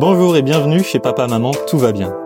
Bonjour 0.00 0.34
et 0.34 0.40
bienvenue 0.40 0.82
chez 0.82 0.98
Papa 0.98 1.26
Maman, 1.26 1.50
tout 1.68 1.76
va 1.76 1.92
bien. 1.92 2.16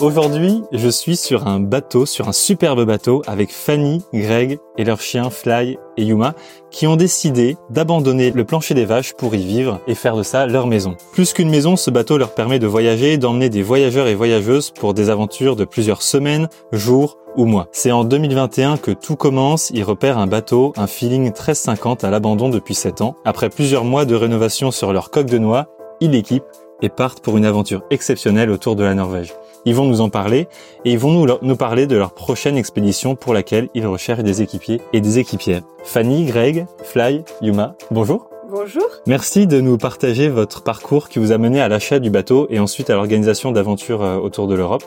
Aujourd'hui, 0.00 0.62
je 0.72 0.88
suis 0.88 1.14
sur 1.14 1.46
un 1.46 1.60
bateau, 1.60 2.06
sur 2.06 2.26
un 2.26 2.32
superbe 2.32 2.86
bateau 2.86 3.20
avec 3.26 3.52
Fanny, 3.52 4.02
Greg 4.14 4.58
et 4.78 4.84
leurs 4.84 5.02
chiens 5.02 5.28
Fly 5.28 5.76
et 5.98 6.02
Yuma 6.02 6.34
qui 6.70 6.86
ont 6.86 6.96
décidé 6.96 7.58
d'abandonner 7.68 8.30
le 8.30 8.44
plancher 8.44 8.72
des 8.72 8.86
vaches 8.86 9.12
pour 9.12 9.34
y 9.34 9.44
vivre 9.44 9.78
et 9.86 9.94
faire 9.94 10.16
de 10.16 10.22
ça 10.22 10.46
leur 10.46 10.66
maison. 10.66 10.96
Plus 11.12 11.34
qu'une 11.34 11.50
maison, 11.50 11.76
ce 11.76 11.90
bateau 11.90 12.16
leur 12.16 12.32
permet 12.32 12.58
de 12.58 12.66
voyager 12.66 13.18
d'emmener 13.18 13.50
des 13.50 13.62
voyageurs 13.62 14.06
et 14.06 14.14
voyageuses 14.14 14.70
pour 14.70 14.94
des 14.94 15.10
aventures 15.10 15.54
de 15.54 15.66
plusieurs 15.66 16.00
semaines, 16.00 16.48
jours 16.72 17.18
ou 17.36 17.44
mois. 17.44 17.68
C'est 17.70 17.92
en 17.92 18.04
2021 18.04 18.78
que 18.78 18.92
tout 18.92 19.16
commence, 19.16 19.68
ils 19.74 19.84
repèrent 19.84 20.18
un 20.18 20.26
bateau, 20.26 20.72
un 20.78 20.86
feeling 20.86 21.24
1350 21.24 22.04
à 22.04 22.10
l'abandon 22.10 22.48
depuis 22.48 22.74
7 22.74 23.02
ans. 23.02 23.16
Après 23.26 23.50
plusieurs 23.50 23.84
mois 23.84 24.06
de 24.06 24.14
rénovation 24.14 24.70
sur 24.70 24.94
leur 24.94 25.10
coque 25.10 25.28
de 25.28 25.36
noix, 25.36 25.66
ils 26.00 26.12
l'équipent 26.12 26.44
et 26.80 26.88
partent 26.88 27.20
pour 27.20 27.36
une 27.36 27.44
aventure 27.44 27.82
exceptionnelle 27.90 28.50
autour 28.50 28.76
de 28.76 28.84
la 28.84 28.94
Norvège. 28.94 29.34
Ils 29.66 29.74
vont 29.74 29.84
nous 29.84 30.00
en 30.00 30.08
parler 30.08 30.48
et 30.84 30.92
ils 30.92 30.98
vont 30.98 31.10
nous, 31.10 31.26
nous 31.42 31.56
parler 31.56 31.86
de 31.86 31.96
leur 31.96 32.12
prochaine 32.12 32.56
expédition 32.56 33.14
pour 33.14 33.34
laquelle 33.34 33.68
ils 33.74 33.86
recherchent 33.86 34.22
des 34.22 34.42
équipiers 34.42 34.80
et 34.92 35.00
des 35.00 35.18
équipières. 35.18 35.62
Fanny, 35.84 36.24
Greg, 36.24 36.66
Fly, 36.82 37.22
Yuma, 37.42 37.74
bonjour. 37.90 38.30
Bonjour. 38.50 38.86
Merci 39.06 39.46
de 39.46 39.60
nous 39.60 39.78
partager 39.78 40.28
votre 40.28 40.62
parcours 40.62 41.08
qui 41.08 41.18
vous 41.18 41.30
a 41.30 41.38
mené 41.38 41.60
à 41.60 41.68
l'achat 41.68 41.98
du 41.98 42.10
bateau 42.10 42.46
et 42.50 42.58
ensuite 42.58 42.90
à 42.90 42.94
l'organisation 42.94 43.52
d'aventures 43.52 44.02
euh, 44.02 44.16
autour 44.16 44.48
de 44.48 44.54
l'Europe. 44.54 44.82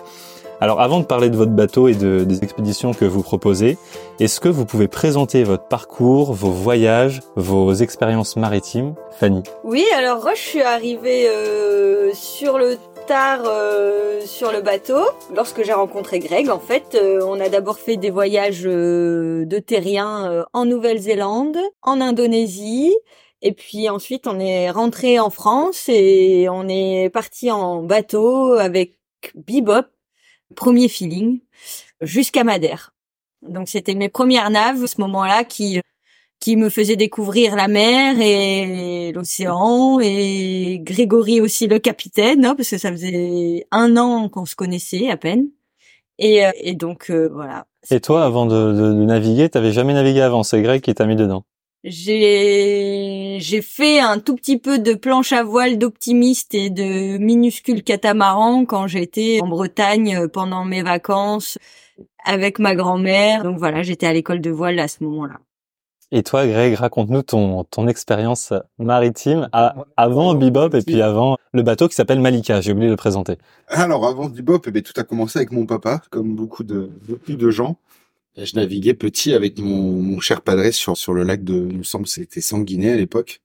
Alors 0.60 0.82
avant 0.82 1.00
de 1.00 1.06
parler 1.06 1.30
de 1.30 1.38
votre 1.38 1.52
bateau 1.52 1.88
et 1.88 1.94
de, 1.96 2.24
des 2.24 2.44
expéditions 2.44 2.94
que 2.94 3.06
vous 3.06 3.22
proposez, 3.22 3.78
est-ce 4.20 4.40
que 4.40 4.50
vous 4.50 4.66
pouvez 4.66 4.88
présenter 4.88 5.44
votre 5.44 5.68
parcours, 5.68 6.34
vos 6.34 6.52
voyages, 6.52 7.22
vos 7.36 7.74
expériences 7.74 8.36
maritimes? 8.38 8.96
Fanny 9.20 9.44
Oui, 9.64 9.84
alors 9.96 10.30
je 10.34 10.40
suis 10.40 10.62
arrivée 10.62 11.28
euh, 11.28 12.12
sur 12.14 12.58
le 12.58 12.78
tard 13.06 13.44
euh, 13.46 14.22
sur 14.26 14.52
le 14.52 14.62
bateau 14.62 15.02
lorsque 15.36 15.64
j'ai 15.64 15.74
rencontré 15.74 16.20
Greg. 16.20 16.50
En 16.50 16.60
fait, 16.60 16.96
euh, 16.96 17.22
on 17.26 17.40
a 17.40 17.50
d'abord 17.50 17.78
fait 17.78 17.98
des 17.98 18.10
voyages 18.10 18.66
euh, 18.66 19.46
de 19.46 19.60
terriens 19.60 20.32
euh, 20.32 20.44
en 20.54 20.66
Nouvelle-Zélande, 20.66 21.58
en 21.82 22.02
Indonésie. 22.02 22.96
Et 23.42 23.52
puis 23.52 23.90
ensuite, 23.90 24.28
on 24.28 24.40
est 24.40 24.70
rentré 24.70 25.20
en 25.20 25.30
France 25.30 25.90
et 25.90 26.48
on 26.50 26.68
est 26.68 27.10
parti 27.10 27.52
en 27.52 27.84
bateau 27.84 28.54
avec 28.54 28.98
Bebop, 29.36 29.88
premier 30.56 30.88
feeling, 30.88 31.42
jusqu'à 32.02 32.44
Madère. 32.44 32.94
Donc 33.42 33.68
c'était 33.68 33.96
mes 33.96 34.10
premières 34.10 34.50
naves 34.50 34.86
ce 34.86 35.02
moment-là 35.02 35.44
qui 35.44 35.82
qui 36.44 36.58
me 36.58 36.68
faisaient 36.68 36.98
découvrir 36.98 37.56
la 37.56 37.70
mer 37.70 38.20
et 38.20 39.14
l'océan 39.14 40.02
et 40.02 40.82
Grégory 40.82 41.40
aussi 41.40 41.68
le 41.68 41.80
capitaine, 41.80 42.44
hein, 42.44 42.54
parce 42.54 42.70
que 42.70 42.78
ça 42.78 42.92
faisait 42.92 43.66
un 43.72 43.96
an 43.96 44.28
qu'on 44.28 44.46
se 44.46 44.54
connaissait 44.54 45.10
à 45.10 45.16
peine. 45.16 45.48
Et, 46.20 46.46
euh, 46.46 46.52
et 46.60 46.74
donc 46.74 47.10
euh, 47.10 47.30
voilà. 47.32 47.66
Et 47.90 48.02
toi, 48.02 48.26
avant 48.26 48.46
de, 48.46 48.74
de, 48.74 48.94
de 48.94 49.06
naviguer, 49.06 49.48
t'avais 49.48 49.72
jamais 49.72 49.94
navigué 49.94 50.20
avant 50.20 50.44
C'est 50.44 50.62
Greg 50.62 50.82
qui 50.82 50.94
t'a 50.94 51.06
mis 51.06 51.16
dedans. 51.16 51.46
J'ai 51.86 53.38
j'ai 53.40 53.62
fait 53.62 54.02
un 54.02 54.20
tout 54.20 54.36
petit 54.36 54.58
peu 54.58 54.80
de 54.80 54.96
planche 54.96 55.32
à 55.32 55.44
voile 55.44 55.78
d'optimiste 55.78 56.54
et 56.56 56.70
de 56.70 57.18
minuscules 57.20 57.84
catamarans 57.84 58.66
quand 58.66 58.88
j'étais 58.88 59.40
en 59.42 59.48
Bretagne 59.48 60.28
pendant 60.28 60.66
mes 60.66 60.84
vacances 60.84 61.58
avec 62.26 62.60
ma 62.60 62.76
grand-mère. 62.76 63.44
Donc 63.44 63.60
voilà, 63.60 63.82
j'étais 63.82 64.08
à 64.08 64.14
l'école 64.14 64.42
de 64.42 64.50
voile 64.52 64.80
à 64.80 64.90
ce 64.90 65.06
moment-là. 65.06 65.40
Et 66.16 66.22
toi, 66.22 66.46
Greg, 66.46 66.76
raconte-nous 66.76 67.24
ton, 67.24 67.64
ton 67.64 67.88
expérience 67.88 68.54
maritime 68.78 69.50
à, 69.52 69.74
avant 69.98 70.36
Bebop 70.36 70.70
et 70.76 70.84
puis 70.84 71.02
avant 71.02 71.38
le 71.54 71.64
bateau 71.64 71.88
qui 71.88 71.96
s'appelle 71.96 72.20
Malika. 72.20 72.62
J'ai 72.62 72.72
oublié 72.72 72.86
de 72.86 72.92
le 72.92 72.98
présenter. 72.98 73.40
Alors, 73.68 74.06
avant 74.06 74.30
Bebop, 74.30 74.62
eh 74.68 74.72
bien, 74.72 74.84
tout 74.84 74.94
a 74.98 75.04
commencé 75.04 75.40
avec 75.40 75.52
mon 75.52 75.66
papa, 75.66 76.04
comme 76.12 76.36
beaucoup 76.36 76.64
de, 76.64 76.92
beaucoup 77.10 77.34
de 77.34 77.50
gens. 77.50 77.80
Et 78.36 78.46
je 78.46 78.56
naviguais 78.56 78.94
petit 78.94 79.34
avec 79.34 79.58
mon, 79.58 79.92
mon 79.94 80.20
cher 80.20 80.42
padré 80.42 80.72
sur, 80.72 80.96
sur 80.98 81.14
le 81.14 81.24
lac 81.24 81.44
de, 81.44 81.68
il 81.72 81.80
me 81.80 81.84
semble, 81.84 82.06
c'était 82.06 82.42
Sanguinet 82.42 82.92
à 82.92 82.96
l'époque, 82.96 83.42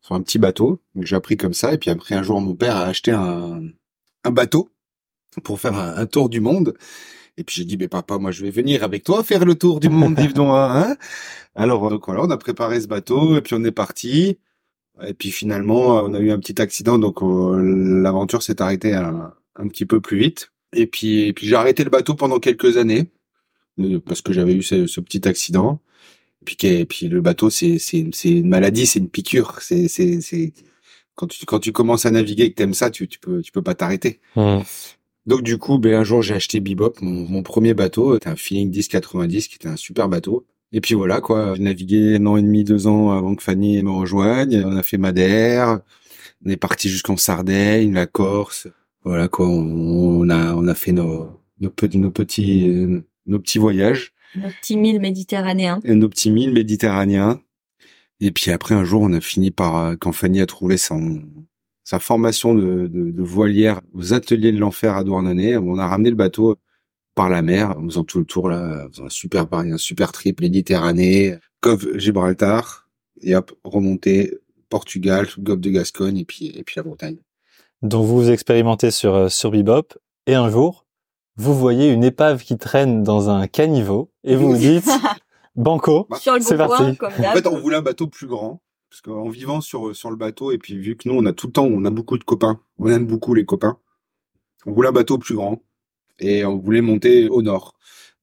sur 0.00 0.14
un 0.14 0.22
petit 0.22 0.38
bateau. 0.38 0.80
Donc, 0.94 1.04
j'ai 1.04 1.16
appris 1.16 1.36
comme 1.36 1.52
ça. 1.52 1.74
Et 1.74 1.78
puis 1.78 1.90
après, 1.90 2.14
un 2.14 2.22
jour, 2.22 2.40
mon 2.40 2.54
père 2.54 2.76
a 2.76 2.84
acheté 2.84 3.10
un, 3.10 3.60
un 4.24 4.30
bateau 4.30 4.70
pour 5.44 5.60
faire 5.60 5.74
un, 5.78 5.98
un 5.98 6.06
tour 6.06 6.30
du 6.30 6.40
monde. 6.40 6.72
Et 7.38 7.44
puis 7.44 7.56
j'ai 7.56 7.64
dit, 7.64 7.76
mais 7.76 7.88
papa, 7.88 8.18
moi 8.18 8.30
je 8.30 8.42
vais 8.42 8.50
venir 8.50 8.82
avec 8.82 9.04
toi 9.04 9.22
faire 9.22 9.44
le 9.44 9.54
tour 9.54 9.80
du 9.80 9.88
monde 9.88 10.14
d'Yves 10.14 10.38
hein 10.38 10.96
Alors 11.54 11.90
donc 11.90 12.06
voilà, 12.06 12.22
on 12.22 12.30
a 12.30 12.36
préparé 12.38 12.80
ce 12.80 12.86
bateau 12.86 13.36
et 13.36 13.42
puis 13.42 13.54
on 13.54 13.64
est 13.64 13.72
parti. 13.72 14.38
Et 15.06 15.12
puis 15.12 15.30
finalement, 15.30 16.02
on 16.04 16.14
a 16.14 16.20
eu 16.20 16.30
un 16.30 16.38
petit 16.38 16.60
accident, 16.60 16.98
donc 16.98 17.22
euh, 17.22 18.00
l'aventure 18.02 18.42
s'est 18.42 18.62
arrêtée 18.62 18.94
un, 18.94 19.34
un, 19.56 19.68
petit 19.68 19.84
peu 19.84 20.00
plus 20.00 20.18
vite. 20.18 20.52
Et 20.72 20.86
puis, 20.86 21.24
et 21.24 21.32
puis 21.34 21.46
j'ai 21.46 21.54
arrêté 21.54 21.84
le 21.84 21.90
bateau 21.90 22.14
pendant 22.14 22.38
quelques 22.38 22.78
années 22.78 23.10
euh, 23.80 24.00
parce 24.00 24.22
que 24.22 24.32
j'avais 24.32 24.54
eu 24.54 24.62
ce, 24.62 25.00
petit 25.00 25.28
accident. 25.28 25.80
Et 26.62 26.84
puis, 26.86 27.08
le 27.08 27.20
bateau, 27.20 27.50
c'est 27.50 27.78
une 28.24 28.48
maladie, 28.48 28.86
c'est 28.86 29.00
une 29.00 29.08
piqûre. 29.08 29.58
C'est 29.60 29.88
quand 31.14 31.26
tu 31.26 31.44
quand 31.46 31.58
tu 31.58 31.72
commences 31.72 32.06
à 32.06 32.10
naviguer 32.10 32.44
et 32.44 32.50
que 32.50 32.56
t'aimes 32.56 32.74
ça, 32.74 32.90
tu 32.90 33.08
tu 33.08 33.18
peux 33.18 33.40
tu 33.42 33.50
peux 33.52 33.62
pas 33.62 33.74
t'arrêter. 33.74 34.20
Mmh. 34.36 34.60
Donc 35.26 35.42
du 35.42 35.58
coup, 35.58 35.78
ben 35.78 35.94
un 35.94 36.04
jour 36.04 36.22
j'ai 36.22 36.34
acheté 36.34 36.60
Bebop, 36.60 36.94
mon, 37.00 37.28
mon 37.28 37.42
premier 37.42 37.74
bateau, 37.74 38.14
c'était 38.14 38.28
un 38.28 38.36
Feeling 38.36 38.70
1090 38.70 39.48
qui 39.48 39.56
était 39.56 39.68
un 39.68 39.76
super 39.76 40.08
bateau. 40.08 40.46
Et 40.72 40.80
puis 40.80 40.94
voilà 40.94 41.20
quoi, 41.20 41.54
j'ai 41.54 41.62
navigué 41.62 42.16
un 42.16 42.26
an 42.26 42.36
et 42.36 42.42
demi, 42.42 42.64
deux 42.64 42.86
ans 42.86 43.10
avant 43.10 43.34
que 43.34 43.42
Fanny 43.42 43.82
me 43.82 43.90
rejoigne. 43.90 44.62
On 44.64 44.76
a 44.76 44.82
fait 44.82 44.98
Madère, 44.98 45.80
on 46.44 46.50
est 46.50 46.56
parti 46.56 46.88
jusqu'en 46.88 47.16
Sardaigne, 47.16 47.92
la 47.92 48.06
Corse. 48.06 48.68
Voilà 49.04 49.28
quoi, 49.28 49.48
on, 49.48 50.20
on 50.20 50.28
a 50.28 50.54
on 50.54 50.66
a 50.68 50.74
fait 50.74 50.92
nos 50.92 51.30
nos, 51.60 51.70
petits 51.70 51.98
nos 51.98 52.10
petits 52.10 53.02
nos 53.26 53.38
petits 53.38 53.58
voyages. 53.58 54.12
Nos 54.36 54.50
petits 54.50 54.76
milles 54.76 55.00
méditerranéens. 55.00 55.80
Et 55.84 55.94
nos 55.94 56.08
petits 56.08 56.30
milles 56.30 56.52
méditerranéens. 56.52 57.40
Et 58.20 58.30
puis 58.30 58.50
après 58.50 58.74
un 58.74 58.84
jour, 58.84 59.02
on 59.02 59.12
a 59.12 59.20
fini 59.20 59.50
par 59.50 59.96
quand 59.98 60.12
Fanny 60.12 60.40
a 60.40 60.46
trouvé 60.46 60.76
son 60.76 61.22
sa 61.86 62.00
formation 62.00 62.52
de, 62.52 62.88
de, 62.88 63.12
de, 63.12 63.22
voilière 63.22 63.80
aux 63.94 64.12
ateliers 64.12 64.50
de 64.50 64.58
l'enfer 64.58 64.96
à 64.96 65.04
Douarnenez. 65.04 65.56
On 65.56 65.78
a 65.78 65.86
ramené 65.86 66.10
le 66.10 66.16
bateau 66.16 66.56
par 67.14 67.30
la 67.30 67.42
mer, 67.42 67.78
en 67.78 67.84
faisant 67.84 68.02
tout 68.02 68.18
le 68.18 68.24
tour 68.24 68.48
là, 68.48 68.86
en 68.86 68.90
faisant 68.90 69.06
un 69.06 69.08
super 69.08 69.46
pari, 69.46 69.70
un 69.70 69.78
super 69.78 70.10
trip 70.10 70.40
Méditerranée, 70.40 71.36
Cove 71.60 71.96
Gibraltar, 71.96 72.88
et 73.22 73.36
hop, 73.36 73.52
remonter 73.62 74.36
Portugal, 74.68 75.28
Golfe 75.38 75.60
de 75.60 75.70
Gascogne 75.70 76.18
et 76.18 76.24
puis 76.24 76.48
et 76.56 76.64
puis 76.64 76.74
la 76.76 76.82
Bretagne. 76.82 77.18
Donc 77.82 78.04
vous 78.04 78.16
vous 78.16 78.30
expérimentez 78.30 78.90
sur 78.90 79.14
euh, 79.14 79.28
sur 79.28 79.52
Bebop 79.52 79.94
et 80.26 80.34
un 80.34 80.50
jour 80.50 80.86
vous 81.36 81.54
voyez 81.54 81.92
une 81.92 82.02
épave 82.02 82.42
qui 82.42 82.58
traîne 82.58 83.04
dans 83.04 83.30
un 83.30 83.46
caniveau 83.46 84.10
et 84.24 84.34
vous 84.34 84.52
vous 84.52 84.56
dites 84.56 84.88
banco, 85.54 86.08
c'est 86.40 86.56
parti. 86.56 86.96
Comme 86.96 87.12
en 87.12 87.32
fait, 87.32 87.46
on 87.46 87.60
voulait 87.60 87.76
un 87.76 87.82
bateau 87.82 88.08
plus 88.08 88.26
grand 88.26 88.60
parce 88.90 89.00
qu'en 89.00 89.28
vivant 89.28 89.60
sur 89.60 89.94
sur 89.94 90.10
le 90.10 90.16
bateau 90.16 90.52
et 90.52 90.58
puis 90.58 90.76
vu 90.76 90.96
que 90.96 91.08
nous 91.08 91.14
on 91.16 91.26
a 91.26 91.32
tout 91.32 91.48
le 91.48 91.52
temps 91.52 91.66
on 91.66 91.84
a 91.84 91.90
beaucoup 91.90 92.18
de 92.18 92.24
copains 92.24 92.60
on 92.78 92.88
aime 92.88 93.06
beaucoup 93.06 93.34
les 93.34 93.44
copains 93.44 93.78
on 94.64 94.72
voulait 94.72 94.88
un 94.88 94.92
bateau 94.92 95.18
plus 95.18 95.34
grand 95.34 95.62
et 96.18 96.44
on 96.44 96.56
voulait 96.56 96.80
monter 96.80 97.28
au 97.28 97.42
nord 97.42 97.74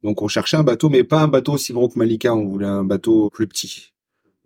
donc 0.03 0.21
on 0.21 0.27
cherchait 0.27 0.57
un 0.57 0.63
bateau 0.63 0.89
mais 0.89 1.03
pas 1.03 1.21
un 1.21 1.27
bateau 1.27 1.53
aussi 1.53 1.73
grand 1.73 1.89
que 1.89 1.99
Malika 1.99 2.33
on 2.33 2.47
voulait 2.47 2.65
un 2.65 2.83
bateau 2.83 3.29
plus 3.29 3.47
petit 3.47 3.93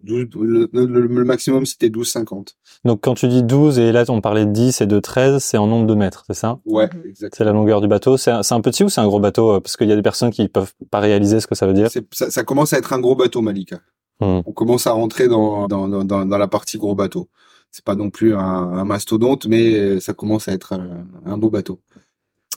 12, 0.04 0.28
le, 0.42 0.70
le, 0.72 1.08
le, 1.08 1.26
maximum 1.26 1.66
c'était 1.66 1.90
12,50. 1.90 2.50
Donc 2.86 3.02
quand 3.02 3.16
tu 3.16 3.28
dis 3.28 3.42
12 3.42 3.80
et 3.80 3.92
là 3.92 4.06
on 4.10 4.22
parlait 4.22 4.46
de 4.46 4.52
10 4.52 4.82
et 4.82 4.86
de 4.86 5.00
13, 5.00 5.44
c'est 5.44 5.58
en 5.58 5.66
nombre 5.66 5.88
de 5.88 5.96
mètres, 5.96 6.24
c'est 6.28 6.36
ça? 6.36 6.60
Ouais, 6.66 6.88
exactement. 7.04 7.30
C'est 7.36 7.44
la 7.44 7.52
longueur 7.52 7.82
du 7.82 7.88
bateau. 7.88 8.16
C'est 8.16 8.32
un, 8.32 8.42
un, 8.48 8.62
petit 8.62 8.84
ou 8.84 8.90
c'est 8.90 9.02
un 9.02 9.08
gros 9.08 9.20
bateau? 9.20 9.60
Parce 9.60 9.76
qu'il 9.76 9.88
y 9.88 9.92
a 9.92 9.96
des 9.96 10.04
personnes 10.04 10.30
qui 10.30 10.48
peuvent 10.50 10.74
pas 10.92 11.00
réaliser 11.00 11.40
ce 11.40 11.48
que 11.48 11.56
ça 11.56 11.66
veut 11.66 11.74
dire. 11.74 11.90
Ça, 12.12 12.30
ça, 12.30 12.44
commence 12.44 12.74
à 12.74 12.78
être 12.78 12.94
un 12.94 13.00
gros 13.00 13.16
bateau, 13.16 13.42
Malika. 13.42 13.80
Mmh. 14.20 14.42
On 14.46 14.52
commence 14.52 14.88
à 14.88 14.92
rentrer 14.92 15.28
dans, 15.28 15.68
dans, 15.68 15.88
dans, 15.88 16.38
la 16.38 16.48
partie 16.48 16.78
gros 16.78 16.96
bateau. 16.96 17.30
C'est 17.72 17.84
pas 17.86 17.96
non 17.96 18.10
plus 18.10 18.36
un, 18.36 18.84
mastodonte, 18.86 19.46
mais 19.48 20.00
ça 20.00 20.14
commence 20.14 20.48
à 20.48 20.54
être 20.54 20.74
un, 20.74 21.06
un 21.26 21.38
beau 21.38 21.50
bateau. 21.50 21.80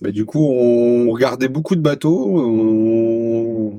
Mais 0.02 0.12
du 0.12 0.24
coup, 0.24 0.40
on 0.40 1.10
regardait 1.10 1.48
beaucoup 1.48 1.76
de 1.76 1.80
bateaux. 1.80 3.74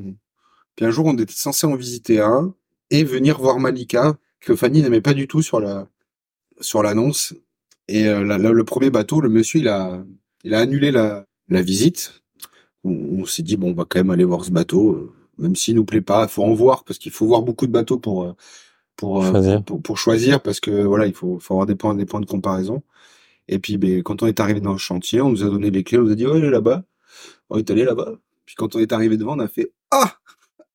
Puis 0.75 0.86
un 0.86 0.92
jour, 0.92 1.06
on 1.06 1.18
était 1.18 1.33
censé 1.33 1.66
en 1.68 1.75
visiter 1.75 2.19
un 2.22 2.54
et 2.92 3.04
venir 3.04 3.39
voir 3.39 3.60
Malika, 3.60 4.16
que 4.39 4.56
Fanny 4.56 4.81
n'aimait 4.81 5.01
pas 5.01 5.13
du 5.13 5.28
tout 5.28 5.42
sur 5.42 5.60
la 5.60 5.88
sur 6.60 6.83
l'annonce. 6.83 7.33
Et 7.88 8.07
euh, 8.07 8.24
le 8.24 8.63
premier 8.63 8.89
bateau, 8.92 9.22
le 9.22 9.30
monsieur, 9.30 9.60
il 9.60 9.68
a 9.68 10.04
il 10.44 10.54
a 10.54 10.60
annulé 10.60 10.92
la, 10.92 11.25
la 11.50 11.62
visite. 11.62 12.22
On, 12.83 12.92
on 13.22 13.25
s'est 13.25 13.44
dit 13.44 13.57
bon, 13.57 13.72
on 13.72 13.74
va 13.74 13.86
quand 13.86 14.00
même 14.00 14.12
aller 14.12 14.24
voir 14.24 14.45
ce 14.45 14.51
bateau 14.51 15.13
même 15.41 15.55
s'il 15.55 15.75
nous 15.75 15.85
plaît 15.85 16.01
pas, 16.01 16.27
faut 16.27 16.43
en 16.43 16.53
voir 16.53 16.83
parce 16.85 16.99
qu'il 16.99 17.11
faut 17.11 17.25
voir 17.27 17.41
beaucoup 17.43 17.67
de 17.67 17.71
bateaux 17.71 17.97
pour 17.99 18.35
pour 18.95 19.23
choisir, 19.25 19.63
pour, 19.63 19.81
pour, 19.81 19.97
choisir 19.97 20.41
parce 20.41 20.59
que 20.59 20.83
voilà, 20.83 21.07
il 21.07 21.13
faut, 21.13 21.39
faut 21.39 21.55
avoir 21.55 21.65
des 21.67 21.75
points 21.75 21.95
des 21.95 22.05
points 22.05 22.21
de 22.21 22.25
comparaison. 22.27 22.83
Et 23.47 23.59
puis 23.59 23.77
ben, 23.77 24.03
quand 24.03 24.23
on 24.23 24.27
est 24.27 24.39
arrivé 24.39 24.61
dans 24.61 24.71
le 24.73 24.77
chantier, 24.77 25.21
on 25.21 25.29
nous 25.29 25.43
a 25.43 25.49
donné 25.49 25.71
les 25.71 25.83
clés, 25.83 25.97
on 25.97 26.03
nous 26.03 26.11
a 26.11 26.15
dit 26.15 26.27
ouais, 26.27 26.39
là-bas. 26.49 26.83
On 27.49 27.57
est 27.57 27.69
allé 27.71 27.83
là-bas. 27.85 28.13
Puis 28.45 28.55
quand 28.55 28.75
on 28.75 28.79
est 28.79 28.91
arrivé 28.93 29.17
devant, 29.17 29.35
on 29.35 29.39
a 29.39 29.47
fait 29.47 29.71
ah, 29.91 30.13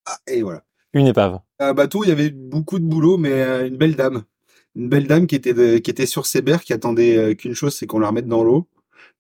ah 0.06 0.18
et 0.26 0.42
voilà. 0.42 0.64
une 0.92 1.06
épave. 1.06 1.40
Un 1.58 1.74
bateau, 1.74 2.04
il 2.04 2.08
y 2.08 2.12
avait 2.12 2.30
beaucoup 2.30 2.78
de 2.78 2.84
boulot, 2.84 3.16
mais 3.18 3.32
euh, 3.32 3.66
une 3.68 3.76
belle 3.76 3.96
dame. 3.96 4.24
Une 4.74 4.88
belle 4.88 5.06
dame 5.06 5.26
qui 5.26 5.36
était 5.36 5.54
de- 5.54 5.78
qui 5.78 5.90
était 5.90 6.06
sur 6.06 6.26
ses 6.26 6.42
berres, 6.42 6.62
qui 6.64 6.72
attendait 6.72 7.16
euh, 7.16 7.34
qu'une 7.34 7.54
chose, 7.54 7.74
c'est 7.74 7.86
qu'on 7.86 7.98
la 7.98 8.08
remette 8.08 8.28
dans 8.28 8.44
l'eau. 8.44 8.68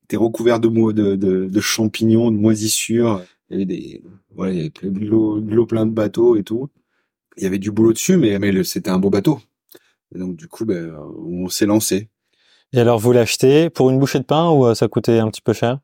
était 0.04 0.16
recouvert 0.16 0.60
de, 0.60 0.68
de, 0.68 1.16
de, 1.16 1.46
de 1.46 1.60
champignons, 1.60 2.30
de 2.30 2.36
moisissures. 2.36 3.22
Il 3.50 3.54
y 3.54 3.56
avait 3.56 3.64
des, 3.66 4.02
ouais, 4.36 4.56
il 4.56 4.62
y 4.64 4.72
avait 4.88 4.90
de 4.90 5.04
l'eau, 5.06 5.40
de 5.40 5.54
l'eau 5.54 5.66
plein 5.66 5.86
de 5.86 5.92
bateaux 5.92 6.36
et 6.36 6.42
tout. 6.42 6.68
Il 7.36 7.44
y 7.44 7.46
avait 7.46 7.58
du 7.58 7.70
boulot 7.70 7.92
dessus, 7.92 8.16
mais, 8.16 8.38
mais 8.38 8.52
le- 8.52 8.64
c'était 8.64 8.90
un 8.90 8.98
beau 8.98 9.10
bateau. 9.10 9.40
Et 10.14 10.18
donc, 10.18 10.36
du 10.36 10.48
coup, 10.48 10.64
ben, 10.64 10.94
on 11.18 11.48
s'est 11.48 11.66
lancé. 11.66 12.08
Et 12.72 12.80
alors, 12.80 12.98
vous 12.98 13.12
l'achetez 13.12 13.70
pour 13.70 13.90
une 13.90 13.98
bouchée 13.98 14.18
de 14.18 14.24
pain 14.24 14.50
ou 14.50 14.66
euh, 14.66 14.74
ça 14.74 14.88
coûtait 14.88 15.18
un 15.18 15.28
petit 15.30 15.42
peu 15.42 15.52
cher? 15.52 15.78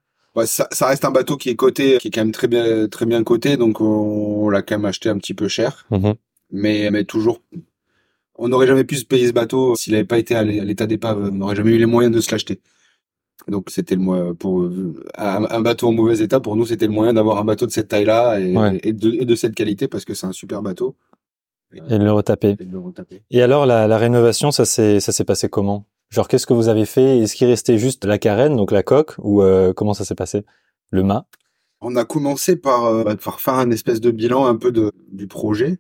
Ça, 0.47 0.67
ça 0.73 0.87
reste 0.87 1.05
un 1.05 1.11
bateau 1.11 1.37
qui 1.37 1.51
est 1.51 1.57
coté, 1.57 1.99
qui 1.99 2.09
est 2.09 2.11
quand 2.11 2.23
même 2.23 2.33
très 2.33 2.49
bien, 2.49 2.89
très 2.89 3.05
bien 3.07 3.23
coté, 3.23 3.57
donc 3.59 3.81
on, 3.81 3.85
on 4.45 4.49
l'a 4.49 4.63
quand 4.63 4.77
même 4.79 4.87
acheté 4.87 5.11
un 5.11 5.19
petit 5.19 5.35
peu 5.35 5.47
cher. 5.49 5.87
Mhm. 5.91 6.15
mais 6.51 7.05
toujours 7.05 7.41
on 8.35 8.49
n'aurait 8.49 8.67
jamais 8.67 8.85
pu 8.85 8.97
se 8.97 9.05
payer 9.05 9.29
ce 9.29 9.33
bateau 9.33 9.77
s'il 9.77 9.93
n'avait 9.93 10.05
pas 10.07 10.19
été 10.19 10.35
à 10.35 10.43
l'état 10.43 10.87
d'épave 10.87 11.19
on 11.31 11.31
n'aurait 11.33 11.57
jamais 11.57 11.73
eu 11.73 11.79
les 11.79 11.87
moyens 11.87 12.15
de 12.15 12.21
se 12.21 12.31
l'acheter 12.31 12.61
donc 13.49 13.71
c'était 13.71 13.95
le 13.97 14.01
moyen 14.01 14.35
pour 14.35 14.63
un, 15.17 15.45
un 15.51 15.61
bateau 15.61 15.89
en 15.89 15.93
mauvais 15.93 16.19
état 16.21 16.41
pour 16.41 16.57
nous 16.57 16.67
c'était 16.67 16.87
le 16.87 16.93
moyen 16.93 17.13
d'avoir 17.13 17.39
un 17.39 17.45
bateau 17.45 17.67
de 17.67 17.71
cette 17.73 17.89
taille 17.89 18.05
là 18.05 18.39
et, 18.39 18.57
Ouais. 18.57 18.81
et, 18.83 18.93
de, 18.93 19.11
et 19.13 19.25
de 19.25 19.35
cette 19.35 19.55
qualité 19.55 19.89
parce 19.89 20.05
que 20.05 20.15
c'est 20.15 20.27
un 20.27 20.33
super 20.33 20.63
bateau. 20.63 20.97
Et 21.75 21.81
de 21.81 22.05
le 22.05 22.13
retaper. 22.13 22.57
Et 22.61 22.65
de 22.67 22.71
le 22.71 22.79
retaper. 22.79 23.23
Et 23.31 23.41
alors, 23.41 23.65
la, 23.65 23.87
la 23.89 23.97
rénovation, 23.97 24.51
ça 24.51 24.67
s'est 24.67 25.01
ça 25.01 25.11
s'est 25.11 25.25
passé 25.25 25.49
comment? 25.49 25.87
Genre, 26.11 26.29
qu'est-ce 26.29 26.47
que 26.47 26.53
vous 26.53 26.69
avez 26.69 26.85
fait? 26.85 27.19
Est-ce 27.21 27.35
qu'il 27.35 27.47
restait 27.47 27.79
juste 27.79 28.05
la 28.05 28.19
carène, 28.19 28.57
donc 28.57 28.73
la 28.73 28.83
coque, 28.83 29.15
ou 29.19 29.41
euh, 29.41 29.73
comment 29.73 29.95
ça 29.95 30.05
s'est 30.05 30.15
passé? 30.15 30.45
Le 30.91 31.03
mât? 31.03 31.25
On 31.81 31.97
a 31.97 32.05
commencé 32.05 32.57
par, 32.57 32.85
euh, 32.85 33.05
bah, 33.05 33.17
par 33.17 33.41
faire 33.41 33.55
un 33.55 33.71
espèce 33.71 34.03
de 34.03 34.11
bilan 34.11 34.45
un 34.47 34.57
peu 34.57 34.71
de, 34.71 34.93
du 35.11 35.27
projet. 35.29 35.79